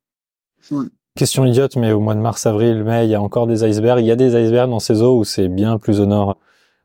Question 1.16 1.44
idiote, 1.44 1.76
mais 1.76 1.92
au 1.92 2.00
mois 2.00 2.14
de 2.14 2.20
mars, 2.20 2.46
avril, 2.46 2.82
mai, 2.82 3.04
il 3.04 3.10
y 3.10 3.14
a 3.14 3.22
encore 3.22 3.46
des 3.46 3.64
icebergs. 3.64 4.00
Il 4.00 4.06
y 4.06 4.10
a 4.10 4.16
des 4.16 4.34
icebergs 4.34 4.70
dans 4.70 4.80
ces 4.80 5.00
eaux 5.02 5.18
où 5.18 5.24
c'est 5.24 5.48
bien 5.48 5.78
plus 5.78 6.00
au 6.00 6.06
nord? 6.06 6.38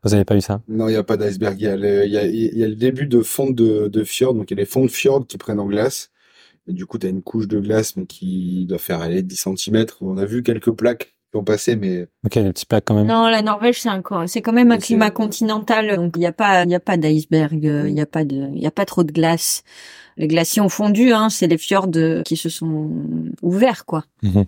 Vous 0.04 0.14
avez 0.14 0.24
pas 0.24 0.36
eu 0.36 0.40
ça? 0.40 0.60
Non, 0.68 0.86
il 0.88 0.92
n'y 0.92 0.96
a 0.96 1.02
pas 1.02 1.16
d'iceberg. 1.16 1.60
Il 1.60 1.64
y 1.64 1.66
a 1.66 1.76
le, 1.76 2.06
il 2.06 2.12
y 2.12 2.16
a, 2.16 2.26
y 2.26 2.62
a 2.62 2.68
le 2.68 2.76
début 2.76 3.06
de 3.06 3.22
fonte 3.22 3.54
de, 3.54 3.88
de 3.88 4.04
fjord, 4.04 4.34
donc 4.34 4.50
il 4.50 4.54
y 4.56 4.60
a 4.60 4.62
les 4.62 4.66
fonds 4.66 4.84
de 4.84 4.90
fjord 4.90 5.26
qui 5.26 5.36
prennent 5.36 5.60
en 5.60 5.66
glace. 5.66 6.10
Et 6.66 6.72
du 6.72 6.86
coup, 6.86 6.98
tu 6.98 7.06
as 7.06 7.10
une 7.10 7.22
couche 7.22 7.48
de 7.48 7.58
glace, 7.58 7.96
mais 7.96 8.06
qui 8.06 8.66
doit 8.68 8.78
faire 8.78 9.00
aller 9.00 9.22
10 9.22 9.36
cm. 9.56 9.86
On 10.00 10.16
a 10.18 10.24
vu 10.24 10.42
quelques 10.42 10.70
plaques 10.72 11.14
qui 11.32 11.36
ont 11.38 11.44
passé, 11.44 11.76
mais 11.76 12.08
Ok, 12.24 12.34
des 12.38 12.52
petits 12.52 12.66
plaques 12.66 12.84
quand 12.86 12.94
même. 12.94 13.06
Non, 13.06 13.28
la 13.28 13.42
Norvège, 13.42 13.80
c'est 13.80 13.88
un 13.88 14.02
co- 14.02 14.26
c'est 14.26 14.42
quand 14.42 14.52
même 14.52 14.70
un 14.72 14.78
climat 14.78 15.10
continental, 15.10 15.96
donc 15.96 16.12
il 16.16 16.20
n'y 16.20 16.26
a 16.26 16.32
pas, 16.32 16.64
il 16.64 16.70
y 16.70 16.74
a 16.74 16.80
pas 16.80 16.96
d'iceberg, 16.96 17.66
euh, 17.66 17.88
il 17.88 17.94
y 17.94 18.00
a 18.00 18.06
pas 18.06 18.24
de, 18.24 18.50
il 18.54 18.60
y 18.62 18.66
a 18.66 18.70
pas 18.70 18.84
trop 18.84 19.04
de 19.04 19.12
glace. 19.12 19.62
Les 20.16 20.26
glaciers 20.28 20.60
ont 20.60 20.68
fondu, 20.68 21.12
hein, 21.12 21.30
c'est 21.30 21.46
les 21.46 21.56
fjords 21.58 21.90
qui 22.24 22.36
se 22.36 22.48
sont 22.48 22.90
ouverts, 23.42 23.84
quoi. 23.86 24.04
Mhm. 24.22 24.44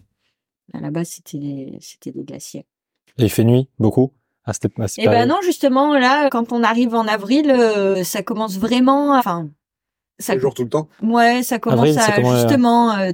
À 0.75 0.81
la 0.81 0.90
base, 0.90 1.09
c'était 1.09 1.38
des, 1.38 1.78
c'était 1.81 2.11
des 2.12 2.25
glaciers. 2.25 2.66
Et 3.19 3.25
il 3.25 3.31
fait 3.31 3.45
nuit, 3.45 3.69
beaucoup 3.78 4.12
à 4.45 4.52
cette, 4.52 4.78
à 4.81 4.88
cette 4.88 5.04
Et 5.04 5.07
ben 5.09 5.26
non, 5.28 5.37
justement, 5.42 5.97
là, 5.97 6.28
quand 6.31 6.52
on 6.52 6.62
arrive 6.64 6.95
en 6.95 7.07
avril, 7.07 7.50
euh, 7.50 8.02
ça 8.04 8.23
commence 8.23 8.59
vraiment, 8.59 9.16
enfin, 9.16 9.49
ça, 10.19 10.38
jour 10.38 10.54
tout 10.54 10.62
le 10.64 10.69
temps. 10.69 10.88
ouais, 11.02 11.42
ça 11.42 11.59
commence 11.59 11.81
Avril, 11.81 11.99
à 11.99 12.12
comment, 12.16 12.33
euh, 12.33 12.37
justement 12.40 12.92
euh, 12.99 13.12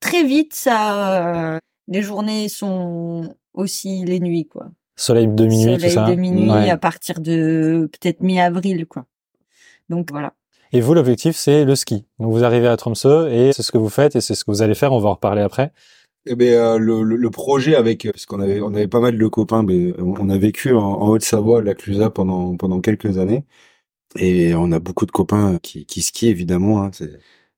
très 0.00 0.24
vite, 0.24 0.54
ça, 0.54 1.54
euh, 1.54 1.58
les 1.88 2.02
journées 2.02 2.48
sont 2.48 3.34
aussi 3.54 4.04
les 4.04 4.20
nuits, 4.20 4.46
quoi. 4.46 4.68
Soleil 4.98 5.28
de 5.28 5.46
minuit, 5.46 5.74
Soleil 5.74 5.88
tout 5.90 5.94
ça. 5.94 6.10
de? 6.10 6.14
minuit 6.14 6.50
Ouais. 6.50 6.70
à 6.70 6.76
partir 6.78 7.20
de 7.20 7.88
peut-être 7.92 8.20
mi-avril, 8.22 8.86
quoi. 8.86 9.04
Donc 9.88 10.10
voilà. 10.10 10.32
Et 10.72 10.80
vous, 10.80 10.94
l'objectif, 10.94 11.36
c'est 11.36 11.64
le 11.64 11.74
ski. 11.76 12.06
Donc 12.18 12.32
vous 12.32 12.44
arrivez 12.44 12.66
à 12.66 12.76
Tromsø 12.76 13.28
et 13.30 13.52
c'est 13.52 13.62
ce 13.62 13.70
que 13.72 13.78
vous 13.78 13.88
faites 13.88 14.16
et 14.16 14.20
c'est 14.20 14.34
ce 14.34 14.44
que 14.44 14.50
vous 14.50 14.62
allez 14.62 14.74
faire. 14.74 14.92
On 14.92 14.98
va 14.98 15.10
en 15.10 15.14
reparler 15.14 15.42
après. 15.42 15.72
Eh 16.28 16.34
euh, 16.40 16.76
le, 16.78 17.02
le, 17.04 17.14
le 17.16 17.30
projet 17.30 17.76
avec 17.76 18.02
parce 18.10 18.26
qu'on 18.26 18.40
avait 18.40 18.60
on 18.60 18.74
avait 18.74 18.88
pas 18.88 18.98
mal 18.98 19.16
de 19.16 19.26
copains, 19.28 19.62
mais 19.62 19.94
on 20.00 20.28
a 20.28 20.36
vécu 20.36 20.74
en, 20.74 20.82
en 20.82 21.08
Haute-Savoie, 21.08 21.60
à 21.60 21.62
la 21.62 21.74
Clusaz 21.74 22.10
pendant 22.10 22.56
pendant 22.56 22.80
quelques 22.80 23.18
années, 23.18 23.44
et 24.18 24.54
on 24.54 24.72
a 24.72 24.78
beaucoup 24.80 25.06
de 25.06 25.10
copains 25.12 25.58
qui 25.62 25.86
qui 25.86 26.02
skient 26.02 26.28
évidemment. 26.28 26.82
Hein, 26.84 26.90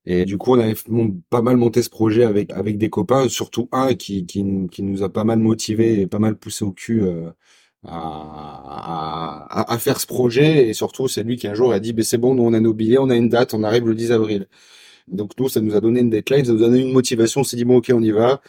et 0.07 0.25
du 0.25 0.39
coup 0.39 0.53
on 0.55 0.59
avait 0.61 0.75
pas 1.31 1.43
mal 1.43 1.57
monté 1.57 1.83
ce 1.83 1.91
projet 1.91 2.25
avec 2.25 2.51
avec 2.53 2.79
des 2.79 2.91
copains, 2.91 3.29
surtout 3.29 3.69
un 3.73 3.95
qui 3.95 4.27
qui 4.27 4.45
qui 4.71 4.83
nous 4.83 5.03
a 5.03 5.13
pas 5.13 5.25
mal 5.25 5.39
motivé 5.39 6.01
et 6.01 6.07
pas 6.07 6.19
mal 6.19 6.37
poussé 6.39 6.65
au 6.65 6.73
cul. 6.73 7.03
euh, 7.03 7.31
à, 7.87 9.47
à, 9.51 9.73
à 9.75 9.79
faire 9.79 10.01
ce 10.01 10.07
projet 10.07 10.69
et 10.69 10.75
surtout 10.75 11.09
c'est 11.09 11.23
lui 11.23 11.37
qui 11.37 11.47
un 11.49 11.55
jour 11.55 11.73
a 11.73 11.81
dit 11.81 11.93
ben 11.93 12.05
c'est 12.05 12.19
bon 12.19 12.35
nous 12.35 12.43
on 12.45 12.53
a 12.55 12.61
nos 12.61 12.75
billets 12.75 12.99
on 12.99 13.11
a 13.11 13.17
une 13.17 13.29
date 13.29 13.55
on 13.55 13.63
arrive 13.65 13.87
le 13.89 13.95
10 13.95 14.13
avril 14.13 14.49
donc 15.09 15.33
nous 15.39 15.49
ça 15.49 15.61
nous 15.61 15.75
a 15.77 15.81
donné 15.81 16.01
une 16.01 16.11
deadline 16.11 16.45
ça 16.45 16.53
nous 16.53 16.65
a 16.65 16.69
donné 16.69 16.81
une 16.83 16.93
motivation 16.93 17.43
on 17.43 17.45
s'est 17.45 17.57
dit 17.57 17.65
bon 17.65 17.79
ok 17.79 17.93
on 17.95 18.03
y 18.03 18.11
va 18.13 18.41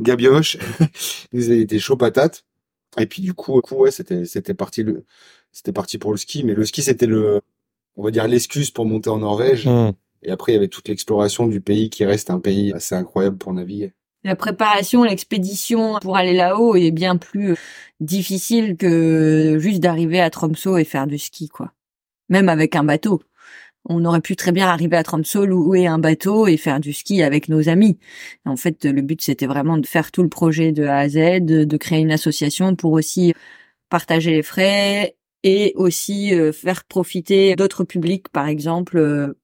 Gabioche, 0.00 0.58
ils 1.32 1.52
étaient 1.52 1.78
chaud 1.78 1.96
patate. 1.96 2.44
Et 2.98 3.06
puis 3.06 3.22
du 3.22 3.34
coup, 3.34 3.60
ouais, 3.72 3.90
c'était 3.90 4.24
c'était 4.26 4.54
parti 4.54 4.82
le 4.82 5.04
c'était 5.52 5.72
parti 5.72 5.98
pour 5.98 6.10
le 6.10 6.16
ski, 6.16 6.44
mais 6.44 6.54
le 6.54 6.64
ski 6.64 6.82
c'était 6.82 7.06
le 7.06 7.40
on 7.96 8.02
va 8.02 8.10
dire 8.10 8.26
l'excuse 8.26 8.70
pour 8.70 8.86
monter 8.86 9.10
en 9.10 9.18
Norvège. 9.18 9.66
Hmm. 9.66 9.92
Et 10.22 10.30
après 10.30 10.52
il 10.52 10.54
y 10.54 10.58
avait 10.58 10.68
toute 10.68 10.88
l'exploration 10.88 11.46
du 11.46 11.60
pays 11.60 11.90
qui 11.90 12.04
reste 12.04 12.30
un 12.30 12.40
pays 12.40 12.72
assez 12.72 12.94
incroyable 12.94 13.38
pour 13.38 13.52
naviguer. 13.52 13.92
La 14.24 14.36
préparation, 14.36 15.02
l'expédition 15.02 15.98
pour 16.00 16.16
aller 16.16 16.32
là-haut 16.32 16.76
est 16.76 16.92
bien 16.92 17.16
plus 17.16 17.56
difficile 17.98 18.76
que 18.76 19.56
juste 19.58 19.80
d'arriver 19.80 20.20
à 20.20 20.30
Tromsø 20.30 20.78
et 20.78 20.84
faire 20.84 21.08
du 21.08 21.18
ski, 21.18 21.48
quoi. 21.48 21.72
Même 22.28 22.48
avec 22.48 22.76
un 22.76 22.84
bateau. 22.84 23.20
On 23.84 24.04
aurait 24.04 24.20
pu 24.20 24.36
très 24.36 24.52
bien 24.52 24.68
arriver 24.68 24.96
à 24.96 25.02
Tromsø, 25.02 25.44
louer 25.44 25.88
un 25.88 25.98
bateau 25.98 26.46
et 26.46 26.56
faire 26.56 26.78
du 26.78 26.92
ski 26.92 27.20
avec 27.20 27.48
nos 27.48 27.68
amis. 27.68 27.98
En 28.44 28.56
fait, 28.56 28.84
le 28.84 29.02
but, 29.02 29.20
c'était 29.20 29.46
vraiment 29.46 29.76
de 29.76 29.86
faire 29.86 30.12
tout 30.12 30.22
le 30.22 30.28
projet 30.28 30.70
de 30.70 30.84
A 30.84 30.98
à 30.98 31.08
Z, 31.08 31.40
de, 31.40 31.64
de 31.64 31.76
créer 31.76 31.98
une 31.98 32.12
association 32.12 32.76
pour 32.76 32.92
aussi 32.92 33.34
partager 33.88 34.30
les 34.30 34.44
frais 34.44 35.16
et 35.42 35.72
aussi 35.76 36.34
euh, 36.34 36.52
faire 36.52 36.84
profiter 36.84 37.56
d'autres 37.56 37.84
publics, 37.84 38.28
par 38.28 38.48
exemple, 38.48 38.98
euh, 38.98 39.34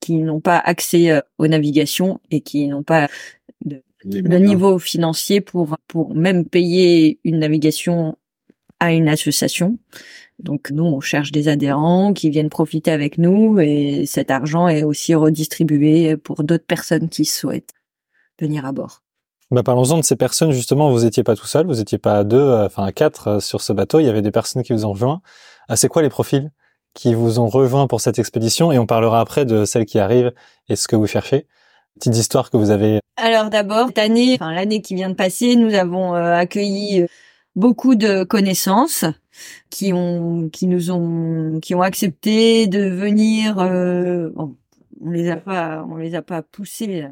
qui 0.00 0.16
n'ont 0.16 0.40
pas 0.40 0.58
accès 0.58 1.10
euh, 1.10 1.20
aux 1.38 1.46
navigations 1.46 2.20
et 2.30 2.40
qui 2.40 2.66
n'ont 2.68 2.82
pas 2.82 3.08
le 3.64 3.82
moyens. 4.22 4.48
niveau 4.48 4.78
financier 4.78 5.40
pour 5.40 5.76
pour 5.86 6.14
même 6.14 6.46
payer 6.46 7.20
une 7.24 7.38
navigation 7.38 8.16
à 8.80 8.92
une 8.92 9.08
association. 9.08 9.78
Donc 10.38 10.70
nous, 10.70 10.84
on 10.84 11.00
cherche 11.00 11.32
des 11.32 11.48
adhérents 11.48 12.14
qui 12.14 12.30
viennent 12.30 12.48
profiter 12.48 12.90
avec 12.90 13.18
nous 13.18 13.60
et 13.60 14.06
cet 14.06 14.30
argent 14.30 14.68
est 14.68 14.84
aussi 14.84 15.14
redistribué 15.14 16.16
pour 16.16 16.44
d'autres 16.44 16.64
personnes 16.64 17.10
qui 17.10 17.26
souhaitent 17.26 17.74
venir 18.40 18.64
à 18.64 18.72
bord. 18.72 19.02
Bah, 19.50 19.62
parlons-en 19.64 19.98
de 19.98 20.04
ces 20.04 20.16
personnes, 20.16 20.52
justement. 20.52 20.90
Vous 20.90 21.04
étiez 21.04 21.24
pas 21.24 21.34
tout 21.34 21.46
seul, 21.46 21.66
vous 21.66 21.80
étiez 21.80 21.98
pas 21.98 22.18
à 22.18 22.24
deux, 22.24 22.38
euh, 22.38 22.66
enfin 22.66 22.84
à 22.84 22.92
quatre 22.92 23.28
euh, 23.28 23.40
sur 23.40 23.60
ce 23.60 23.72
bateau. 23.72 23.98
Il 23.98 24.06
y 24.06 24.08
avait 24.08 24.22
des 24.22 24.30
personnes 24.30 24.62
qui 24.62 24.72
vous 24.72 24.84
ont 24.84 24.92
rejoint. 24.92 25.22
Ah, 25.68 25.76
c'est 25.76 25.88
quoi 25.88 26.02
les 26.02 26.08
profils 26.08 26.50
qui 26.94 27.14
vous 27.14 27.38
ont 27.38 27.48
rejoint 27.48 27.86
pour 27.86 28.00
cette 28.00 28.18
expédition? 28.18 28.70
Et 28.72 28.78
on 28.78 28.86
parlera 28.86 29.20
après 29.20 29.44
de 29.44 29.64
celles 29.64 29.86
qui 29.86 29.98
arrivent 29.98 30.32
et 30.68 30.76
ce 30.76 30.86
que 30.86 30.96
vous 30.96 31.06
cherchez. 31.06 31.46
Petite 31.96 32.16
histoire 32.16 32.50
que 32.50 32.56
vous 32.56 32.70
avez. 32.70 33.00
Alors 33.16 33.50
d'abord, 33.50 33.88
cette 33.88 33.98
année, 33.98 34.34
enfin 34.34 34.54
l'année 34.54 34.80
qui 34.80 34.94
vient 34.94 35.10
de 35.10 35.14
passer, 35.14 35.56
nous 35.56 35.74
avons 35.74 36.14
euh, 36.14 36.34
accueilli 36.34 37.02
euh, 37.02 37.06
beaucoup 37.56 37.94
de 37.94 38.24
connaissances 38.24 39.04
qui 39.70 39.92
ont 39.92 40.48
qui 40.50 40.66
nous 40.66 40.90
ont 40.90 41.58
qui 41.60 41.74
ont 41.74 41.82
accepté 41.82 42.66
de 42.66 42.88
venir 42.88 43.58
euh, 43.58 44.30
on 44.36 45.10
les 45.10 45.30
a 45.30 45.36
pas 45.36 45.84
on 45.90 45.96
les 45.96 46.14
a 46.14 46.22
pas 46.22 46.42
poussés 46.42 47.02
euh, 47.02 47.08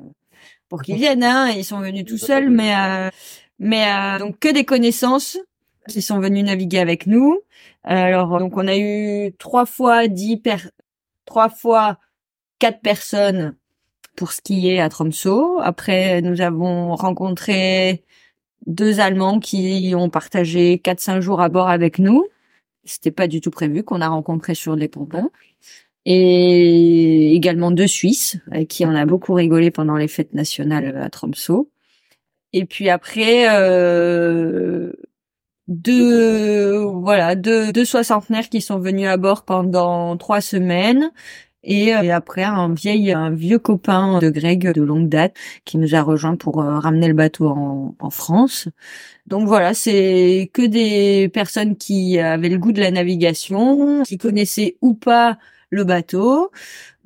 pour 0.69 0.83
qu'ils 0.83 0.97
viennent 0.97 1.25
hein, 1.25 1.49
ils 1.51 1.65
sont 1.65 1.81
venus 1.81 2.05
tout 2.05 2.19
seuls 2.19 2.51
mais 2.51 2.75
euh, 2.77 3.11
mais 3.59 3.87
euh, 3.87 4.19
donc 4.19 4.39
que 4.39 4.53
des 4.53 4.65
connaissances 4.65 5.39
qui 5.89 6.03
sont 6.03 6.21
venus 6.21 6.45
naviguer 6.45 6.79
avec 6.79 7.07
nous 7.07 7.41
alors 7.85 8.39
donc 8.39 8.57
on 8.57 8.67
a 8.67 8.77
eu 8.77 9.33
trois 9.39 9.67
fois 9.67 10.09
dix 10.09 10.37
per 10.37 10.57
trois 11.25 11.49
fois 11.49 11.99
quatre 12.59 12.81
personnes 12.81 13.55
pour 14.19 14.33
skier 14.33 14.81
à 14.81 14.89
Tromsø. 14.89 15.61
Après, 15.63 16.21
nous 16.23 16.41
avons 16.41 16.97
rencontré 16.97 18.05
deux 18.67 18.99
Allemands 19.01 19.39
qui 19.39 19.95
ont 19.97 20.11
partagé 20.11 20.81
4-5 20.85 21.21
jours 21.21 21.41
à 21.41 21.49
bord 21.49 21.69
avec 21.69 22.01
nous. 22.01 22.27
C'était 22.85 23.13
pas 23.13 23.29
du 23.29 23.41
tout 23.41 23.51
prévu 23.53 23.85
qu'on 23.85 24.01
a 24.01 24.09
rencontré 24.09 24.55
sur 24.55 24.75
les 24.75 24.89
pontons. 24.89 25.31
Et 26.11 27.35
également 27.35 27.71
deux 27.71 27.87
Suisses 27.87 28.39
avec 28.51 28.69
qui 28.69 28.87
on 28.87 28.95
a 28.95 29.05
beaucoup 29.05 29.35
rigolé 29.35 29.71
pendant 29.71 29.95
les 29.95 30.09
fêtes 30.09 30.33
nationales 30.33 30.97
à 30.97 31.11
Tromsø. 31.11 31.67
Et 32.55 32.65
puis 32.65 32.89
après, 32.89 33.47
euh, 33.51 34.91
deux, 35.67 36.79
voilà, 36.79 37.35
deux, 37.35 37.73
deux 37.73 37.85
soixantenaires 37.85 38.49
qui 38.49 38.63
sont 38.63 38.79
venus 38.79 39.07
à 39.07 39.19
bord 39.19 39.45
pendant 39.45 40.17
trois 40.17 40.41
semaines. 40.41 41.13
Et, 41.63 41.95
euh, 41.95 42.17
après, 42.17 42.43
un 42.43 42.73
vieil, 42.73 43.13
un 43.13 43.29
vieux 43.31 43.59
copain 43.59 44.19
de 44.19 44.31
Greg 44.31 44.73
de 44.73 44.81
longue 44.81 45.11
date 45.11 45.37
qui 45.67 45.77
nous 45.77 45.95
a 45.95 46.01
rejoint 46.01 46.37
pour 46.37 46.63
euh, 46.63 46.79
ramener 46.79 47.09
le 47.09 47.15
bateau 47.15 47.49
en 47.99 48.11
France. 48.11 48.69
Donc 49.27 49.47
voilà, 49.47 49.75
c'est 49.75 50.51
que 50.55 50.63
des 50.63 51.29
personnes 51.29 51.77
qui 51.77 52.19
avaient 52.19 52.49
le 52.49 52.57
goût 52.57 52.73
de 52.73 52.81
la 52.81 52.93
navigation, 52.93 54.05
qui 54.05 54.17
connaissaient 54.17 54.79
ou 54.81 54.95
pas 54.95 55.37
le 55.71 55.85
bateau. 55.85 56.51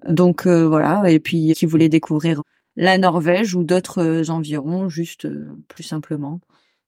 Donc 0.09 0.47
euh, 0.47 0.67
voilà, 0.67 1.11
et 1.11 1.21
puis 1.21 1.53
qui 1.55 1.67
voulaient 1.67 1.89
découvrir 1.89 2.43
la 2.77 2.99
Norvège 2.99 3.55
ou 3.55 3.65
d'autres 3.65 4.03
euh, 4.03 4.31
environs, 4.31 4.89
juste 4.89 5.27
euh, 5.27 5.57
plus 5.69 5.83
simplement. 5.83 6.41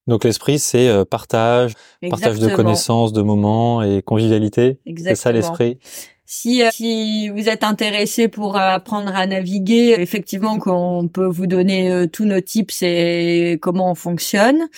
Donc 0.07 0.25
l'esprit, 0.25 0.59
c'est 0.59 0.89
euh, 0.89 1.05
partage, 1.05 1.75
partage 2.09 2.39
de 2.39 2.45
Exactement. 2.45 2.57
connaissances, 2.57 3.13
de 3.13 3.23
moments 3.23 3.83
et 3.83 4.03
convivialité. 4.03 4.79
C'est 4.87 5.15
ça 5.15 5.31
Exactement. 5.31 5.35
l'esprit. 5.35 5.79
Si, 6.27 6.63
si 6.73 7.29
vous 7.29 7.51
êtes 7.51 7.65
intéressé 7.65 8.29
pour 8.29 8.57
apprendre 8.57 9.15
à 9.15 9.27
naviguer, 9.27 9.95
effectivement, 9.99 10.59
qu'on 10.59 11.07
peut 11.07 11.27
vous 11.27 11.47
donner 11.47 12.07
tous 12.11 12.25
nos 12.25 12.41
tips 12.41 12.81
et 12.81 13.59
comment 13.61 13.91
on 13.91 13.95
fonctionne. 13.95 14.69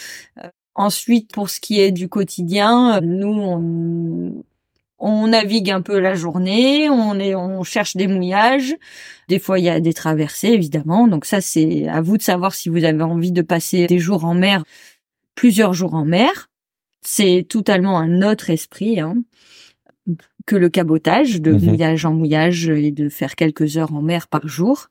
Ensuite, 0.74 1.32
pour 1.32 1.48
ce 1.48 1.60
qui 1.60 1.80
est 1.80 1.92
du 1.92 2.08
quotidien, 2.08 3.00
nous, 3.00 3.28
on, 3.28 4.44
on 4.98 5.28
navigue 5.28 5.70
un 5.70 5.82
peu 5.82 5.98
la 5.98 6.14
journée, 6.14 6.88
on 6.88 7.18
est, 7.18 7.34
on 7.34 7.62
cherche 7.64 7.96
des 7.96 8.06
mouillages. 8.06 8.74
Des 9.28 9.38
fois, 9.38 9.58
il 9.58 9.64
y 9.64 9.68
a 9.68 9.80
des 9.80 9.92
traversées, 9.92 10.48
évidemment. 10.48 11.06
Donc 11.08 11.24
ça, 11.24 11.40
c'est 11.40 11.86
à 11.88 12.00
vous 12.00 12.16
de 12.16 12.22
savoir 12.22 12.54
si 12.54 12.68
vous 12.68 12.84
avez 12.84 13.02
envie 13.02 13.32
de 13.32 13.42
passer 13.42 13.86
des 13.86 13.98
jours 13.98 14.24
en 14.24 14.34
mer, 14.34 14.64
plusieurs 15.34 15.74
jours 15.74 15.94
en 15.94 16.04
mer. 16.04 16.48
C'est 17.02 17.46
totalement 17.48 17.98
un 17.98 18.22
autre 18.22 18.50
esprit. 18.50 19.00
Hein 19.00 19.16
que 20.46 20.56
le 20.56 20.68
cabotage, 20.68 21.40
de 21.40 21.52
Mhm. 21.52 21.64
mouillage 21.64 22.04
en 22.04 22.14
mouillage 22.14 22.68
et 22.68 22.92
de 22.92 23.08
faire 23.08 23.34
quelques 23.34 23.76
heures 23.76 23.92
en 23.92 24.00
mer 24.02 24.28
par 24.28 24.46
jour. 24.46 24.88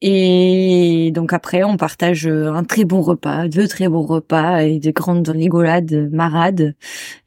Et 0.00 1.10
donc 1.12 1.32
après, 1.32 1.64
on 1.64 1.76
partage 1.76 2.26
un 2.28 2.62
très 2.62 2.84
bon 2.84 3.00
repas, 3.00 3.48
deux 3.48 3.66
très 3.66 3.88
bons 3.88 4.06
repas 4.06 4.60
et 4.62 4.78
des 4.78 4.92
grandes 4.92 5.28
rigolades, 5.28 6.08
marades. 6.12 6.76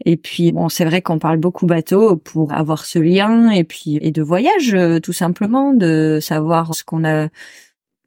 Et 0.05 0.15
puis, 0.15 0.53
bon, 0.53 0.69
c'est 0.69 0.85
vrai 0.85 1.01
qu'on 1.01 1.19
parle 1.19 1.37
beaucoup 1.37 1.65
bateau 1.65 2.15
pour 2.15 2.53
avoir 2.53 2.85
ce 2.85 2.97
lien 2.99 3.49
et 3.51 3.65
puis 3.65 3.97
et 4.01 4.11
de 4.11 4.21
voyage, 4.21 4.73
euh, 4.73 4.99
tout 4.99 5.11
simplement, 5.13 5.73
de 5.73 6.19
savoir 6.21 6.73
ce 6.73 6.83
qu'on 6.85 7.03
a 7.03 7.27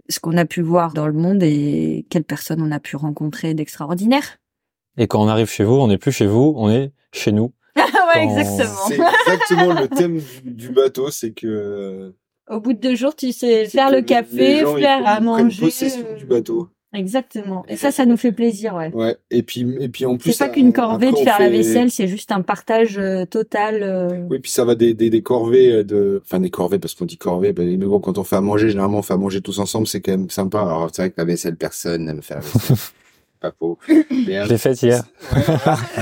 ce 0.09 0.19
qu'on 0.21 0.37
a 0.37 0.45
pu 0.47 0.61
voir 0.63 0.93
dans 0.95 1.07
le 1.07 1.13
monde 1.15 1.43
et 1.43 2.07
quelles 2.11 2.25
personnes 2.25 2.63
on 2.63 2.71
a 2.73 2.81
pu 2.81 2.97
rencontrer 2.97 3.53
d'extraordinaire. 3.55 4.39
Et 4.97 5.07
quand 5.07 5.23
on 5.23 5.29
arrive 5.29 5.49
chez 5.51 5.65
vous, 5.65 5.75
on 5.75 5.89
n'est 5.89 5.99
plus 5.99 6.13
chez 6.13 6.27
vous, 6.27 6.55
on 6.57 6.71
est 6.71 6.93
chez 7.13 7.33
nous. 7.33 7.53
ouais, 7.77 7.83
Quand- 8.15 8.21
exactement. 8.39 8.79
C'est 8.89 8.99
exactement 9.33 9.81
le 9.81 9.89
thème 9.89 10.21
du, 10.45 10.51
du 10.53 10.69
bateau, 10.71 11.11
c'est 11.11 11.33
que 11.33 12.15
Au 12.51 12.61
bout 12.61 12.73
de 12.75 12.79
deux 12.79 12.95
jours, 12.95 13.15
tu 13.17 13.33
sais 13.33 13.65
faire 13.67 13.91
le 13.91 13.99
les 13.99 14.05
café, 14.05 14.61
gens, 14.61 14.77
ils 14.77 14.83
faire 14.83 15.07
à 15.07 15.15
prennent 15.17 15.25
manger. 15.25 15.61
possession 15.65 16.05
du 16.19 16.27
bateau. 16.27 16.69
Exactement. 16.93 17.65
Et 17.69 17.75
ça, 17.77 17.91
ça 17.91 18.07
nous 18.07 18.17
fait 18.17 18.31
plaisir, 18.31 18.77
ouais. 18.77 18.93
Ouais. 18.95 19.17
Et 19.33 19.43
puis 19.43 19.67
et 19.81 19.89
puis 19.89 20.07
en 20.07 20.17
plus 20.17 20.31
C'est 20.31 20.47
pas 20.47 20.49
qu'une 20.49 20.73
corvée 20.73 21.09
après, 21.09 21.21
de 21.23 21.25
faire 21.25 21.41
la 21.41 21.49
vaisselle, 21.49 21.91
c'est 21.91 22.07
juste 22.07 22.31
un 22.31 22.43
partage 22.43 22.99
euh, 22.99 23.25
total. 23.25 23.83
euh, 23.83 24.27
Oui, 24.31 24.39
puis 24.39 24.51
ça 24.53 24.65
va 24.65 24.77
des, 24.77 24.95
des, 24.95 25.11
des 25.11 25.23
corvées 25.23 25.73
euh, 25.73 25.83
de, 25.85 26.23
enfin 26.25 26.39
des 26.39 26.51
corvées 26.51 26.79
parce 26.79 26.95
qu'on 26.95 27.05
dit 27.05 27.17
corvée, 27.19 27.53
ben, 27.53 27.67
mais 27.67 27.85
bon, 27.87 27.99
quand 27.99 28.17
on 28.19 28.23
fait 28.23 28.37
à 28.37 28.41
manger, 28.41 28.69
généralement 28.69 28.99
on 28.99 29.03
fait 29.03 29.15
à 29.15 29.17
manger 29.17 29.41
tous 29.41 29.59
ensemble, 29.59 29.89
c'est 29.89 30.01
quand 30.03 30.13
même 30.13 30.31
sympa. 30.31 30.61
Alors 30.61 30.89
c'est 30.93 31.03
vrai 31.03 31.11
que 31.11 31.17
la 31.19 31.25
vaisselle, 31.25 31.57
personne 31.57 32.05
n'aime 32.05 32.23
faire 32.23 32.37
la 32.37 32.43
vaisselle. 32.43 32.77
pas 33.45 33.55
faux. 33.59 33.79
Mais, 33.89 34.39
euh, 34.39 34.45
Je 34.45 34.51
l'ai 34.51 34.59
faite 34.59 34.83
hier. 34.83 35.05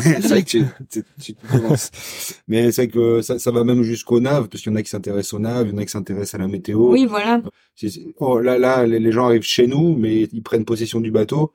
c'est 0.00 0.28
vrai 0.28 0.42
que 0.42 0.48
tu, 0.48 0.64
tu, 0.90 1.04
tu 1.20 1.34
commences. 1.50 1.90
Mais 2.48 2.70
c'est 2.70 2.82
vrai 2.82 2.88
que 2.92 3.22
ça, 3.22 3.38
ça 3.38 3.50
va 3.50 3.64
même 3.64 3.82
jusqu'aux 3.82 4.20
naves, 4.20 4.48
parce 4.48 4.62
qu'il 4.62 4.70
y 4.70 4.74
en 4.74 4.78
a 4.78 4.82
qui 4.82 4.90
s'intéressent 4.90 5.34
aux 5.34 5.38
naves, 5.40 5.66
il 5.68 5.72
y 5.72 5.74
en 5.74 5.78
a 5.78 5.84
qui 5.84 5.90
s'intéressent 5.90 6.34
à 6.34 6.38
la 6.38 6.48
météo. 6.48 6.90
Oui, 6.90 7.06
voilà. 7.06 7.42
Oh, 8.18 8.38
là, 8.38 8.58
là, 8.58 8.86
les, 8.86 9.00
les 9.00 9.12
gens 9.12 9.26
arrivent 9.26 9.42
chez 9.42 9.66
nous, 9.66 9.96
mais 9.96 10.28
ils 10.32 10.42
prennent 10.42 10.64
possession 10.64 11.00
du 11.00 11.10
bateau. 11.10 11.52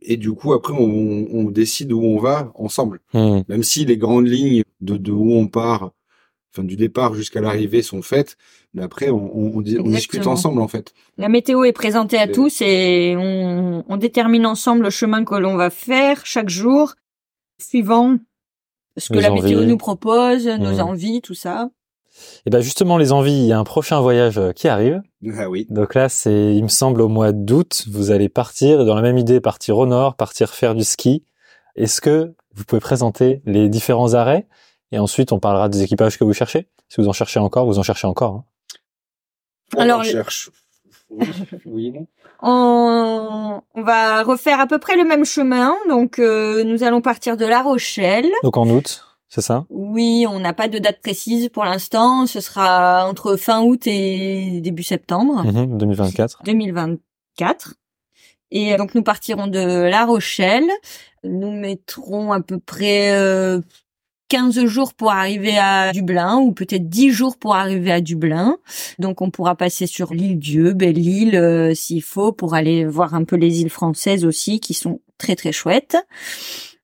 Et 0.00 0.16
du 0.16 0.32
coup, 0.32 0.52
après, 0.52 0.72
on, 0.72 1.28
on 1.30 1.44
décide 1.50 1.92
où 1.92 2.02
on 2.02 2.18
va 2.18 2.52
ensemble. 2.54 3.00
Hmm. 3.12 3.40
Même 3.48 3.62
si 3.62 3.84
les 3.84 3.96
grandes 3.96 4.26
lignes 4.28 4.62
de, 4.80 4.96
de 4.96 5.12
où 5.12 5.32
on 5.34 5.46
part, 5.48 5.92
enfin 6.52 6.64
du 6.64 6.76
départ 6.76 7.14
jusqu'à 7.14 7.40
l'arrivée 7.40 7.82
sont 7.82 8.02
faites, 8.02 8.36
mais 8.74 8.82
après, 8.82 9.10
on, 9.10 9.30
on, 9.36 9.56
on 9.56 9.60
di- 9.60 9.78
on 9.78 9.82
discute 9.84 10.26
ensemble 10.26 10.60
en 10.60 10.68
fait. 10.68 10.92
La 11.18 11.28
météo 11.28 11.64
est 11.64 11.72
présentée 11.72 12.18
à 12.18 12.26
tous 12.28 12.60
et 12.62 13.14
on, 13.18 13.84
on 13.88 13.96
détermine 13.96 14.46
ensemble 14.46 14.82
le 14.84 14.90
chemin 14.90 15.24
que 15.24 15.34
l'on 15.34 15.56
va 15.56 15.70
faire 15.70 16.24
chaque 16.24 16.48
jour, 16.48 16.94
suivant 17.60 18.16
ce 18.96 19.08
que 19.08 19.14
Nos 19.14 19.20
la 19.20 19.30
météo 19.30 19.64
nous 19.64 19.76
propose, 19.78 20.46
nos 20.46 20.72
Mhm. 20.74 20.80
envies, 20.80 21.20
tout 21.22 21.34
ça. 21.34 21.70
Et 22.44 22.50
ben 22.50 22.60
justement, 22.60 22.98
les 22.98 23.10
envies, 23.12 23.32
il 23.32 23.46
y 23.46 23.52
a 23.52 23.58
un 23.58 23.64
prochain 23.64 23.98
voyage 24.00 24.36
euh, 24.36 24.52
qui 24.52 24.68
arrive. 24.68 25.00
Ah 25.38 25.48
oui. 25.48 25.66
Donc 25.70 25.94
là, 25.94 26.10
c'est, 26.10 26.54
il 26.54 26.62
me 26.62 26.68
semble, 26.68 27.00
au 27.00 27.08
mois 27.08 27.32
d'août, 27.32 27.84
vous 27.90 28.10
allez 28.10 28.28
partir, 28.28 28.84
dans 28.84 28.94
la 28.94 29.00
même 29.00 29.16
idée, 29.16 29.40
partir 29.40 29.78
au 29.78 29.86
nord, 29.86 30.14
partir 30.16 30.50
faire 30.50 30.74
du 30.74 30.84
ski. 30.84 31.24
Est-ce 31.74 32.02
que 32.02 32.34
vous 32.54 32.64
pouvez 32.64 32.80
présenter 32.80 33.40
les 33.46 33.70
différents 33.70 34.12
arrêts? 34.12 34.46
Et 34.90 34.98
ensuite, 34.98 35.32
on 35.32 35.38
parlera 35.38 35.70
des 35.70 35.82
équipages 35.82 36.18
que 36.18 36.24
vous 36.24 36.34
cherchez. 36.34 36.68
Si 36.90 37.00
vous 37.00 37.08
en 37.08 37.14
cherchez 37.14 37.40
encore, 37.40 37.64
vous 37.64 37.78
en 37.78 37.82
cherchez 37.82 38.06
encore. 38.06 38.34
hein. 38.34 38.44
Alors, 39.76 40.00
on 40.00 40.04
cherche. 40.04 40.50
Oui, 41.10 41.26
oui, 41.66 41.92
non. 41.92 42.06
On, 42.42 43.60
on 43.74 43.82
va 43.82 44.22
refaire 44.22 44.60
à 44.60 44.66
peu 44.66 44.78
près 44.78 44.96
le 44.96 45.04
même 45.04 45.24
chemin. 45.24 45.74
Donc, 45.88 46.18
euh, 46.18 46.64
nous 46.64 46.82
allons 46.82 47.00
partir 47.00 47.36
de 47.36 47.46
La 47.46 47.62
Rochelle. 47.62 48.30
Donc 48.42 48.56
en 48.56 48.68
août, 48.68 49.04
c'est 49.28 49.42
ça? 49.42 49.64
Oui, 49.70 50.26
on 50.28 50.40
n'a 50.40 50.52
pas 50.52 50.68
de 50.68 50.78
date 50.78 51.00
précise 51.00 51.48
pour 51.50 51.64
l'instant. 51.64 52.26
Ce 52.26 52.40
sera 52.40 53.06
entre 53.08 53.36
fin 53.36 53.62
août 53.62 53.86
et 53.86 54.60
début 54.60 54.82
septembre. 54.82 55.44
Mhm, 55.44 55.78
2024. 55.78 56.42
2024. 56.44 57.74
Et 58.50 58.74
euh, 58.74 58.76
donc 58.76 58.94
nous 58.94 59.02
partirons 59.02 59.46
de 59.46 59.84
La 59.84 60.04
Rochelle. 60.04 60.68
Nous 61.24 61.52
mettrons 61.52 62.32
à 62.32 62.40
peu 62.40 62.58
près 62.58 63.12
euh, 63.12 63.60
15 64.32 64.64
jours 64.64 64.94
pour 64.94 65.12
arriver 65.12 65.58
à 65.58 65.92
Dublin 65.92 66.38
ou 66.38 66.52
peut-être 66.52 66.88
10 66.88 67.10
jours 67.10 67.36
pour 67.36 67.54
arriver 67.54 67.92
à 67.92 68.00
Dublin. 68.00 68.56
Donc 68.98 69.20
on 69.20 69.30
pourra 69.30 69.56
passer 69.56 69.86
sur 69.86 70.14
l'île 70.14 70.38
Dieu, 70.38 70.72
Belle-Île 70.72 71.36
euh, 71.36 71.74
s'il 71.74 72.02
faut 72.02 72.32
pour 72.32 72.54
aller 72.54 72.86
voir 72.86 73.14
un 73.14 73.24
peu 73.24 73.36
les 73.36 73.60
îles 73.60 73.68
françaises 73.68 74.24
aussi 74.24 74.58
qui 74.58 74.72
sont 74.72 75.02
très 75.18 75.36
très 75.36 75.52
chouettes. 75.52 75.98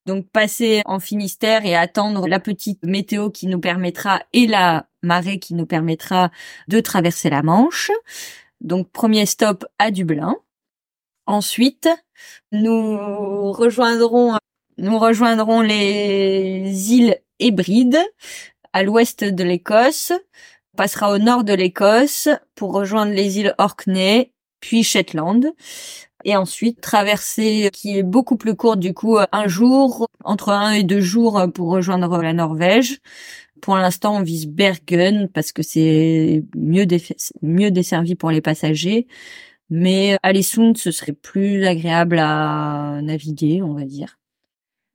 Donc 0.05 0.29
passer 0.29 0.83
en 0.85 1.01
Finistère 1.01 1.65
et 1.65 1.75
attendre 1.75 2.29
la 2.29 2.39
petite 2.39 2.85
météo 2.85 3.31
qui 3.31 3.47
nous 3.47 3.61
permettra 3.61 4.21
et 4.35 4.47
la 4.47 4.87
marée 5.03 5.39
qui 5.39 5.55
nous 5.55 5.65
permettra 5.65 6.31
de 6.69 6.81
traverser 6.81 7.31
la 7.31 7.43
Manche. 7.43 7.91
Donc 8.61 8.91
premier 8.93 9.25
stop 9.25 9.65
à 9.79 9.91
Dublin. 9.91 10.37
Ensuite, 11.25 11.89
nous 12.53 13.53
rejoindrons 13.53 14.37
nous 14.77 14.99
rejoindrons 14.99 15.61
les 15.61 16.93
îles 16.93 17.17
Hébrides 17.39 17.99
à 18.73 18.83
l'ouest 18.83 19.25
de 19.25 19.45
l'Écosse. 19.45 20.13
Passera 20.77 21.13
au 21.13 21.19
nord 21.19 21.45
de 21.45 21.53
l'Écosse 21.53 22.29
pour 22.55 22.73
rejoindre 22.73 23.13
les 23.13 23.39
îles 23.39 23.55
Orkney, 23.59 24.33
puis 24.61 24.85
Shetland. 24.85 25.53
Et 26.25 26.37
ensuite, 26.37 26.81
traverser, 26.81 27.71
qui 27.73 27.99
est 27.99 28.03
beaucoup 28.03 28.37
plus 28.37 28.55
courte 28.55 28.81
du 28.81 28.93
coup, 28.93 29.19
un 29.33 29.49
jour, 29.49 30.09
entre 30.25 30.51
un 30.51 30.73
et 30.73 30.83
deux 30.83 31.01
jours 31.01 31.41
pour 31.55 31.71
rejoindre 31.71 32.21
la 32.23 32.33
Norvège. 32.33 32.99
Pour 33.61 33.77
l'instant, 33.77 34.17
on 34.17 34.23
vise 34.23 34.47
Bergen 34.47 35.29
parce 35.29 35.53
que 35.53 35.63
c'est 35.63 36.45
mieux 36.57 36.87
desservi 36.87 38.15
pour 38.15 38.31
les 38.31 38.41
passagers. 38.41 39.07
Mais 39.71 40.17
Alessund, 40.23 40.77
ce 40.77 40.91
serait 40.91 41.13
plus 41.13 41.67
agréable 41.67 42.19
à 42.19 43.01
naviguer, 43.03 43.63
on 43.63 43.75
va 43.75 43.85
dire. 43.85 44.19